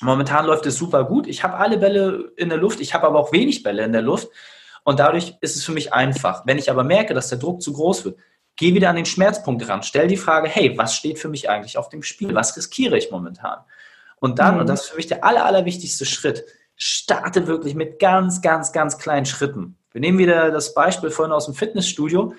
momentan 0.00 0.46
läuft 0.46 0.66
es 0.66 0.76
super 0.76 1.02
gut, 1.02 1.26
ich 1.26 1.42
habe 1.42 1.56
alle 1.56 1.76
Bälle 1.76 2.30
in 2.36 2.50
der 2.50 2.58
Luft, 2.58 2.78
ich 2.80 2.94
habe 2.94 3.08
aber 3.08 3.18
auch 3.18 3.32
wenig 3.32 3.64
Bälle 3.64 3.82
in 3.82 3.90
der 3.90 4.02
Luft 4.02 4.28
und 4.84 5.00
dadurch 5.00 5.34
ist 5.40 5.56
es 5.56 5.64
für 5.64 5.72
mich 5.72 5.92
einfach. 5.92 6.46
Wenn 6.46 6.56
ich 6.56 6.70
aber 6.70 6.84
merke, 6.84 7.14
dass 7.14 7.30
der 7.30 7.38
Druck 7.38 7.60
zu 7.60 7.72
groß 7.72 8.04
wird, 8.04 8.16
geh 8.60 8.74
wieder 8.74 8.90
an 8.90 8.96
den 8.96 9.06
Schmerzpunkt 9.06 9.66
ran, 9.68 9.82
stell 9.82 10.06
die 10.06 10.18
Frage, 10.18 10.46
hey, 10.46 10.76
was 10.76 10.94
steht 10.94 11.18
für 11.18 11.28
mich 11.28 11.48
eigentlich 11.48 11.78
auf 11.78 11.88
dem 11.88 12.02
Spiel? 12.02 12.34
Was 12.34 12.56
riskiere 12.56 12.98
ich 12.98 13.10
momentan? 13.10 13.60
Und 14.16 14.38
dann, 14.38 14.54
mhm. 14.54 14.60
und 14.60 14.68
das 14.68 14.82
ist 14.82 14.90
für 14.90 14.96
mich 14.96 15.06
der 15.06 15.24
aller, 15.24 15.46
allerwichtigste 15.46 16.04
Schritt, 16.04 16.44
starte 16.76 17.46
wirklich 17.46 17.74
mit 17.74 17.98
ganz, 17.98 18.42
ganz, 18.42 18.72
ganz 18.72 18.98
kleinen 18.98 19.24
Schritten. 19.24 19.78
Wir 19.92 20.02
nehmen 20.02 20.18
wieder 20.18 20.50
das 20.50 20.74
Beispiel 20.74 21.10
vorhin 21.10 21.32
aus 21.32 21.46
dem 21.46 21.54
Fitnessstudio. 21.54 22.34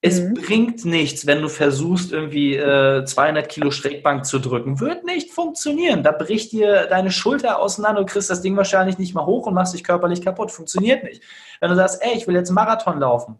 Es 0.00 0.20
mhm. 0.20 0.34
bringt 0.34 0.84
nichts, 0.84 1.28
wenn 1.28 1.40
du 1.40 1.48
versuchst, 1.48 2.10
irgendwie 2.10 2.56
äh, 2.56 3.04
200 3.04 3.48
Kilo 3.48 3.70
Schrägbank 3.70 4.26
zu 4.26 4.40
drücken. 4.40 4.80
Wird 4.80 5.04
nicht 5.04 5.30
funktionieren. 5.30 6.02
Da 6.02 6.10
bricht 6.10 6.50
dir 6.50 6.88
deine 6.88 7.12
Schulter 7.12 7.60
auseinander, 7.60 8.00
du 8.00 8.06
kriegst 8.06 8.30
das 8.30 8.42
Ding 8.42 8.56
wahrscheinlich 8.56 8.98
nicht 8.98 9.14
mal 9.14 9.26
hoch 9.26 9.46
und 9.46 9.54
machst 9.54 9.74
dich 9.74 9.84
körperlich 9.84 10.22
kaputt. 10.22 10.50
Funktioniert 10.50 11.04
nicht. 11.04 11.22
Wenn 11.60 11.70
du 11.70 11.76
sagst, 11.76 12.02
ey, 12.02 12.16
ich 12.16 12.26
will 12.26 12.34
jetzt 12.34 12.48
einen 12.48 12.56
Marathon 12.56 12.98
laufen, 12.98 13.38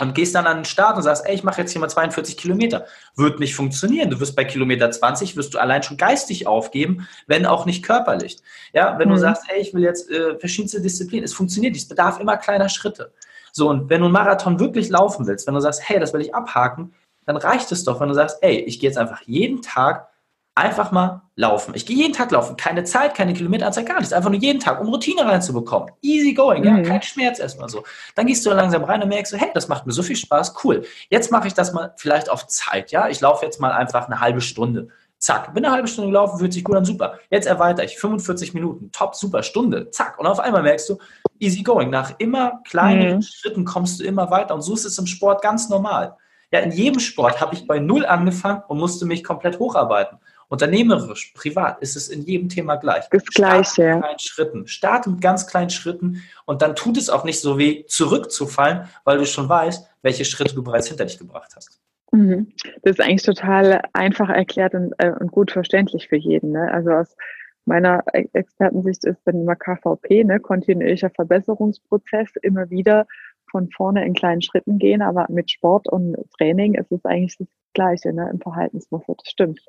und 0.00 0.14
gehst 0.14 0.34
dann 0.34 0.46
an 0.46 0.58
den 0.58 0.64
Start 0.64 0.96
und 0.96 1.02
sagst, 1.02 1.24
ey, 1.26 1.34
ich 1.34 1.44
mache 1.44 1.60
jetzt 1.60 1.70
hier 1.70 1.80
mal 1.80 1.88
42 1.88 2.36
Kilometer. 2.36 2.86
Wird 3.14 3.38
nicht 3.38 3.54
funktionieren. 3.54 4.10
Du 4.10 4.18
wirst 4.18 4.34
bei 4.34 4.44
Kilometer 4.44 4.90
20, 4.90 5.36
wirst 5.36 5.54
du 5.54 5.58
allein 5.58 5.84
schon 5.84 5.96
geistig 5.96 6.46
aufgeben, 6.46 7.06
wenn 7.26 7.46
auch 7.46 7.64
nicht 7.64 7.84
körperlich. 7.84 8.38
Ja, 8.72 8.98
wenn 8.98 9.08
mhm. 9.08 9.12
du 9.12 9.18
sagst, 9.18 9.44
ey, 9.48 9.60
ich 9.60 9.72
will 9.72 9.82
jetzt 9.82 10.10
äh, 10.10 10.36
verschiedenste 10.38 10.80
Disziplinen, 10.80 11.24
es 11.24 11.34
funktioniert 11.34 11.74
nicht. 11.74 11.82
Es 11.82 11.88
bedarf 11.88 12.18
immer 12.18 12.36
kleiner 12.36 12.68
Schritte. 12.68 13.12
So, 13.52 13.70
und 13.70 13.88
wenn 13.88 14.00
du 14.00 14.06
einen 14.06 14.12
Marathon 14.12 14.58
wirklich 14.58 14.88
laufen 14.88 15.28
willst, 15.28 15.46
wenn 15.46 15.54
du 15.54 15.60
sagst, 15.60 15.88
hey, 15.88 16.00
das 16.00 16.12
will 16.12 16.20
ich 16.20 16.34
abhaken, 16.34 16.92
dann 17.24 17.36
reicht 17.36 17.70
es 17.70 17.84
doch, 17.84 18.00
wenn 18.00 18.08
du 18.08 18.14
sagst, 18.14 18.38
ey, 18.42 18.56
ich 18.60 18.80
gehe 18.80 18.90
jetzt 18.90 18.98
einfach 18.98 19.22
jeden 19.22 19.62
Tag 19.62 20.08
einfach 20.54 20.92
mal 20.92 21.22
laufen. 21.36 21.74
Ich 21.74 21.84
gehe 21.84 21.96
jeden 21.96 22.12
Tag 22.12 22.30
laufen. 22.30 22.56
Keine 22.56 22.84
Zeit, 22.84 23.14
keine 23.14 23.32
Kilometeranzahl, 23.32 23.84
gar 23.84 23.98
nichts. 23.98 24.12
Einfach 24.12 24.30
nur 24.30 24.40
jeden 24.40 24.60
Tag, 24.60 24.80
um 24.80 24.88
Routine 24.88 25.24
reinzubekommen. 25.24 25.90
Easy 26.00 26.32
going, 26.32 26.62
mhm. 26.62 26.76
ja, 26.76 26.82
kein 26.82 27.02
Schmerz 27.02 27.40
erstmal 27.40 27.68
so. 27.68 27.82
Dann 28.14 28.26
gehst 28.26 28.46
du 28.46 28.50
langsam 28.50 28.84
rein 28.84 29.02
und 29.02 29.08
merkst 29.08 29.32
so, 29.32 29.38
hey, 29.38 29.50
das 29.52 29.68
macht 29.68 29.86
mir 29.86 29.92
so 29.92 30.02
viel 30.02 30.16
Spaß, 30.16 30.54
cool. 30.62 30.84
Jetzt 31.10 31.32
mache 31.32 31.48
ich 31.48 31.54
das 31.54 31.72
mal 31.72 31.92
vielleicht 31.96 32.30
auf 32.30 32.46
Zeit, 32.46 32.92
ja. 32.92 33.08
Ich 33.08 33.20
laufe 33.20 33.44
jetzt 33.44 33.60
mal 33.60 33.72
einfach 33.72 34.06
eine 34.06 34.20
halbe 34.20 34.40
Stunde. 34.40 34.88
Zack, 35.18 35.54
bin 35.54 35.64
eine 35.64 35.74
halbe 35.74 35.88
Stunde 35.88 36.10
gelaufen, 36.10 36.38
fühlt 36.38 36.52
sich 36.52 36.62
gut 36.62 36.76
an, 36.76 36.84
super. 36.84 37.18
Jetzt 37.30 37.46
erweitere 37.46 37.86
ich 37.86 37.98
45 37.98 38.54
Minuten, 38.54 38.92
top, 38.92 39.14
super, 39.16 39.42
Stunde, 39.42 39.90
zack. 39.90 40.18
Und 40.18 40.26
auf 40.26 40.38
einmal 40.38 40.62
merkst 40.62 40.88
du, 40.88 40.98
easy 41.40 41.62
going. 41.62 41.90
Nach 41.90 42.12
immer 42.18 42.60
kleineren 42.68 43.16
mhm. 43.16 43.22
Schritten 43.22 43.64
kommst 43.64 43.98
du 43.98 44.04
immer 44.04 44.30
weiter. 44.30 44.54
Und 44.54 44.62
so 44.62 44.74
ist 44.74 44.84
es 44.84 44.98
im 44.98 45.06
Sport 45.06 45.42
ganz 45.42 45.68
normal. 45.68 46.16
Ja, 46.52 46.60
in 46.60 46.70
jedem 46.70 47.00
Sport 47.00 47.40
habe 47.40 47.54
ich 47.54 47.66
bei 47.66 47.80
Null 47.80 48.06
angefangen 48.06 48.62
und 48.68 48.78
musste 48.78 49.06
mich 49.06 49.24
komplett 49.24 49.58
hocharbeiten. 49.58 50.18
Unternehmerisch, 50.48 51.32
privat 51.34 51.80
ist 51.80 51.96
es 51.96 52.08
in 52.08 52.22
jedem 52.22 52.48
Thema 52.48 52.76
gleich. 52.76 53.08
Das 53.10 53.24
Gleiche. 53.24 53.72
Start 53.72 53.94
mit 53.94 54.02
kleinen 54.02 54.18
Schritten. 54.18 54.66
Start 54.66 55.06
mit 55.06 55.20
ganz 55.20 55.46
kleinen 55.46 55.70
Schritten 55.70 56.22
und 56.44 56.62
dann 56.62 56.76
tut 56.76 56.96
es 56.96 57.10
auch 57.10 57.24
nicht 57.24 57.40
so 57.40 57.58
weh, 57.58 57.84
zurückzufallen, 57.86 58.88
weil 59.04 59.18
du 59.18 59.26
schon 59.26 59.48
weißt, 59.48 59.88
welche 60.02 60.24
Schritte 60.24 60.54
du 60.54 60.62
bereits 60.62 60.88
hinter 60.88 61.04
dich 61.04 61.18
gebracht 61.18 61.52
hast. 61.56 61.80
Mhm. 62.12 62.52
Das 62.82 62.98
ist 62.98 63.00
eigentlich 63.00 63.22
total 63.22 63.82
einfach 63.92 64.28
erklärt 64.28 64.74
und, 64.74 64.92
äh, 64.98 65.12
und 65.18 65.32
gut 65.32 65.50
verständlich 65.50 66.08
für 66.08 66.16
jeden. 66.16 66.52
Ne? 66.52 66.72
Also 66.72 66.90
aus 66.90 67.16
meiner 67.64 68.04
e-, 68.12 68.28
Expertensicht 68.32 69.04
ist 69.04 69.20
dann 69.24 69.40
immer 69.40 69.56
KVP, 69.56 70.24
ne, 70.24 70.40
kontinuierlicher 70.40 71.10
Verbesserungsprozess, 71.10 72.30
immer 72.42 72.70
wieder 72.70 73.06
von 73.54 73.70
vorne 73.70 74.04
in 74.04 74.14
kleinen 74.14 74.42
Schritten 74.42 74.80
gehen, 74.80 75.00
aber 75.00 75.26
mit 75.28 75.48
Sport 75.48 75.88
und 75.88 76.16
Training 76.36 76.74
ist 76.74 76.90
es 76.90 77.04
eigentlich 77.04 77.36
das 77.38 77.46
Gleiche 77.72 78.12
ne, 78.12 78.28
im 78.32 78.40
Verhaltensmuster. 78.40 79.14
Das 79.16 79.30
stimmt. 79.30 79.60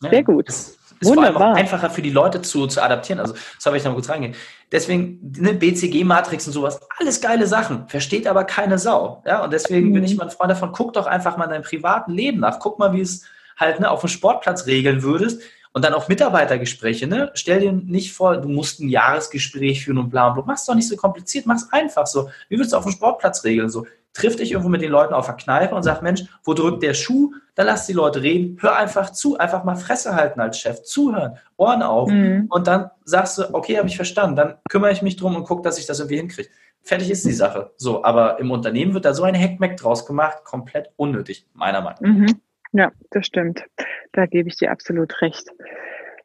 Sehr 0.00 0.12
ja, 0.12 0.22
gut. 0.22 0.48
Es 0.48 0.76
ist 1.00 1.08
Wunderbar. 1.08 1.54
einfacher 1.54 1.88
für 1.88 2.02
die 2.02 2.10
Leute 2.10 2.42
zu, 2.42 2.66
zu 2.66 2.82
adaptieren. 2.82 3.20
Also, 3.20 3.34
das 3.34 3.64
habe 3.64 3.76
ich 3.76 3.84
noch 3.84 3.94
kurz 3.94 4.08
reingehen. 4.08 4.34
Deswegen, 4.72 5.32
eine 5.38 5.54
BCG-Matrix 5.54 6.48
und 6.48 6.52
sowas, 6.52 6.80
alles 6.98 7.20
geile 7.20 7.46
Sachen, 7.46 7.86
versteht 7.86 8.26
aber 8.26 8.42
keine 8.42 8.76
Sau. 8.76 9.22
Ja, 9.24 9.44
und 9.44 9.52
deswegen 9.52 9.90
mhm. 9.90 9.92
bin 9.92 10.04
ich 10.04 10.16
mal 10.16 10.24
ein 10.24 10.30
Freund 10.30 10.50
davon, 10.50 10.72
guck 10.72 10.94
doch 10.94 11.06
einfach 11.06 11.36
mal 11.36 11.44
in 11.44 11.50
deinem 11.50 11.62
privaten 11.62 12.10
Leben 12.10 12.40
nach. 12.40 12.58
Guck 12.58 12.80
mal, 12.80 12.92
wie 12.92 13.02
es 13.02 13.24
halt 13.56 13.78
ne, 13.78 13.88
auf 13.88 14.00
dem 14.00 14.08
Sportplatz 14.08 14.66
regeln 14.66 15.04
würdest 15.04 15.42
und 15.72 15.84
dann 15.84 15.94
auch 15.94 16.08
Mitarbeitergespräche, 16.08 17.06
ne? 17.06 17.30
Stell 17.34 17.60
dir 17.60 17.72
nicht 17.72 18.12
vor, 18.12 18.36
du 18.36 18.48
musst 18.48 18.80
ein 18.80 18.88
Jahresgespräch 18.88 19.84
führen 19.84 19.98
und 19.98 20.10
bla 20.10 20.30
bla. 20.30 20.44
Mach's 20.46 20.66
doch 20.66 20.74
nicht 20.74 20.88
so 20.88 20.96
kompliziert, 20.96 21.46
mach's 21.46 21.68
einfach 21.70 22.06
so. 22.06 22.30
Wie 22.48 22.56
würdest 22.56 22.72
du 22.72 22.76
auf 22.76 22.84
dem 22.84 22.92
Sportplatz 22.92 23.44
regeln? 23.44 23.68
So, 23.68 23.86
triff 24.12 24.36
dich 24.36 24.52
irgendwo 24.52 24.68
mit 24.68 24.82
den 24.82 24.90
Leuten 24.90 25.14
auf 25.14 25.26
der 25.26 25.36
Kneipe 25.36 25.74
und 25.74 25.82
sag, 25.82 26.02
Mensch, 26.02 26.24
wo 26.44 26.54
drückt 26.54 26.82
der 26.82 26.94
Schuh? 26.94 27.32
Dann 27.54 27.66
lass 27.66 27.86
die 27.86 27.92
Leute 27.92 28.22
reden, 28.22 28.58
hör 28.60 28.76
einfach 28.76 29.10
zu, 29.10 29.38
einfach 29.38 29.64
mal 29.64 29.76
Fresse 29.76 30.14
halten 30.14 30.40
als 30.40 30.58
Chef, 30.58 30.82
zuhören, 30.82 31.38
Ohren 31.56 31.82
auf 31.82 32.10
mhm. 32.10 32.46
und 32.50 32.66
dann 32.66 32.90
sagst 33.04 33.38
du, 33.38 33.54
okay, 33.54 33.78
habe 33.78 33.88
ich 33.88 33.96
verstanden, 33.96 34.36
dann 34.36 34.54
kümmere 34.68 34.92
ich 34.92 35.02
mich 35.02 35.16
drum 35.16 35.36
und 35.36 35.44
gucke, 35.44 35.62
dass 35.62 35.78
ich 35.78 35.86
das 35.86 35.98
irgendwie 35.98 36.18
hinkriege. 36.18 36.48
Fertig 36.82 37.10
ist 37.10 37.26
die 37.26 37.32
Sache. 37.32 37.72
So, 37.76 38.04
aber 38.04 38.38
im 38.38 38.50
Unternehmen 38.50 38.94
wird 38.94 39.04
da 39.04 39.12
so 39.12 39.24
ein 39.24 39.34
Heckmeck 39.34 39.76
draus 39.76 40.06
gemacht, 40.06 40.44
komplett 40.44 40.90
unnötig, 40.96 41.46
meiner 41.52 41.80
Meinung 41.80 42.00
nach. 42.00 42.10
Mhm. 42.10 42.40
Ja, 42.72 42.92
das 43.10 43.26
stimmt. 43.26 43.64
Da 44.12 44.26
gebe 44.26 44.48
ich 44.48 44.56
dir 44.56 44.70
absolut 44.70 45.20
recht. 45.22 45.48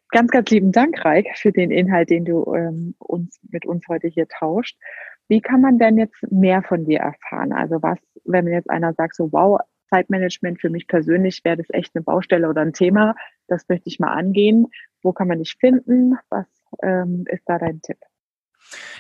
Ganz, 0.10 0.30
ganz 0.32 0.50
lieben 0.52 0.72
Dank, 0.72 1.04
Reik, 1.04 1.28
für 1.36 1.52
den 1.52 1.72
Inhalt, 1.72 2.10
den 2.10 2.26
du 2.26 2.54
ähm, 2.54 2.96
uns 3.00 3.40
mit 3.50 3.66
uns 3.66 3.88
heute 3.88 4.08
hier 4.08 4.28
tauscht. 4.28 4.78
Wie 5.28 5.42
kann 5.42 5.62
man 5.62 5.80
denn 5.80 5.98
jetzt 5.98 6.22
mehr 6.32 6.62
von 6.62 6.86
dir 6.86 7.00
erfahren? 7.00 7.52
Also 7.52 7.82
was, 7.82 7.98
wenn 8.24 8.48
jetzt 8.48 8.70
einer 8.70 8.94
sagt, 8.94 9.16
so 9.16 9.32
wow, 9.32 9.60
Zeitmanagement 9.90 10.62
für 10.62 10.70
mich 10.70 10.88
persönlich 10.88 11.42
wäre 11.44 11.58
das 11.58 11.70
echt 11.70 11.96
eine 11.96 12.04
Baustelle 12.04 12.50
oder 12.50 12.62
ein 12.62 12.74
Thema, 12.74 13.16
das 13.48 13.68
möchte 13.70 13.90
ich 13.90 14.00
mal 14.00 14.14
angehen. 14.14 14.68
Wo 15.02 15.14
kann 15.14 15.28
man 15.28 15.40
dich 15.40 15.56
finden? 15.60 16.18
Was 16.30 16.48
ähm, 16.82 17.26
ist 17.28 17.44
da 17.48 17.58
dein 17.58 17.82
Tipp? 17.82 17.98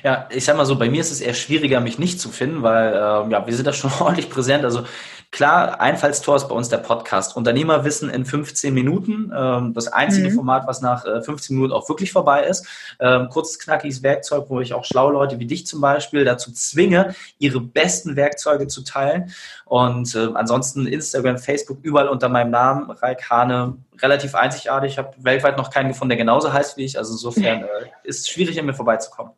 Ja, 0.03 0.27
ich 0.29 0.43
sag 0.43 0.57
mal 0.57 0.65
so, 0.65 0.77
bei 0.77 0.89
mir 0.89 0.99
ist 0.99 1.11
es 1.11 1.21
eher 1.21 1.33
schwieriger, 1.33 1.79
mich 1.79 1.97
nicht 1.97 2.19
zu 2.19 2.29
finden, 2.29 2.61
weil 2.61 2.93
äh, 2.93 3.31
ja, 3.31 3.47
wir 3.47 3.55
sind 3.55 3.65
da 3.65 3.73
schon 3.73 3.91
ordentlich 3.99 4.29
präsent. 4.29 4.65
Also 4.65 4.83
klar, 5.31 5.79
Einfallstor 5.79 6.35
ist 6.35 6.49
bei 6.49 6.55
uns 6.55 6.67
der 6.67 6.77
Podcast. 6.77 7.37
Unternehmerwissen 7.37 8.09
in 8.09 8.25
15 8.25 8.73
Minuten. 8.73 9.31
Ähm, 9.35 9.73
das 9.73 9.87
einzige 9.87 10.29
mhm. 10.29 10.35
Format, 10.35 10.67
was 10.67 10.81
nach 10.81 11.05
äh, 11.05 11.21
15 11.21 11.55
Minuten 11.55 11.73
auch 11.73 11.87
wirklich 11.87 12.11
vorbei 12.11 12.43
ist. 12.43 12.67
Ähm, 12.99 13.29
kurzes, 13.29 13.59
knackiges 13.59 14.03
Werkzeug, 14.03 14.45
wo 14.49 14.59
ich 14.59 14.73
auch 14.73 14.83
schlaue 14.83 15.13
Leute 15.13 15.39
wie 15.39 15.47
dich 15.47 15.65
zum 15.65 15.79
Beispiel 15.79 16.25
dazu 16.25 16.51
zwinge, 16.51 17.15
ihre 17.39 17.61
besten 17.61 18.15
Werkzeuge 18.15 18.67
zu 18.67 18.83
teilen. 18.83 19.33
Und 19.65 20.13
äh, 20.15 20.29
ansonsten 20.33 20.85
Instagram, 20.85 21.37
Facebook, 21.37 21.79
überall 21.81 22.09
unter 22.09 22.29
meinem 22.29 22.51
Namen, 22.51 22.91
Raik 22.91 23.29
Hane, 23.29 23.77
relativ 24.01 24.35
einzigartig. 24.35 24.91
Ich 24.91 24.97
habe 24.97 25.13
weltweit 25.17 25.57
noch 25.57 25.69
keinen 25.69 25.87
gefunden, 25.87 26.09
der 26.09 26.17
genauso 26.17 26.51
heißt 26.51 26.77
wie 26.77 26.83
ich. 26.83 26.97
Also 26.97 27.13
insofern 27.13 27.63
äh, 27.63 27.67
ist 28.03 28.19
es 28.19 28.29
schwierig, 28.29 28.59
an 28.59 28.65
mir 28.65 28.73
vorbeizukommen. 28.73 29.31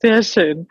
Sehr 0.00 0.22
schön. 0.22 0.68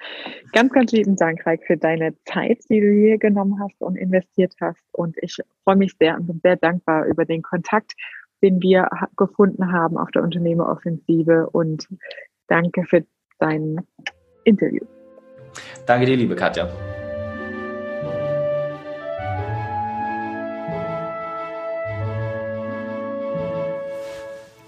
Ganz, 0.52 0.72
ganz 0.74 0.92
lieben 0.92 1.16
Dank, 1.16 1.46
Raik, 1.46 1.64
für 1.66 1.78
deine 1.78 2.14
Zeit, 2.26 2.60
die 2.70 2.80
du 2.82 2.92
hier 2.92 3.18
genommen 3.18 3.60
hast 3.60 3.82
und 3.82 3.96
investiert 3.96 4.54
hast. 4.62 4.84
Und 4.92 5.16
ich 5.22 5.38
freue 5.64 5.76
mich 5.76 5.94
sehr 6.00 6.16
und 6.18 6.28
bin 6.28 6.40
sehr 6.44 6.56
dankbar 6.56 7.06
über 7.06 7.26
den 7.26 7.42
Kontakt, 7.42 7.94
den 8.44 8.62
wir 8.62 8.90
gefunden 9.18 9.72
haben 9.72 9.98
auf 9.98 10.12
der 10.12 10.24
Unternehmeroffensive. 10.24 11.50
Und 11.50 11.88
danke 12.48 12.84
für 12.86 13.04
dein 13.40 13.82
Interview. 14.44 14.86
Danke 15.86 16.06
dir, 16.06 16.18
liebe 16.18 16.36
Katja. 16.36 16.70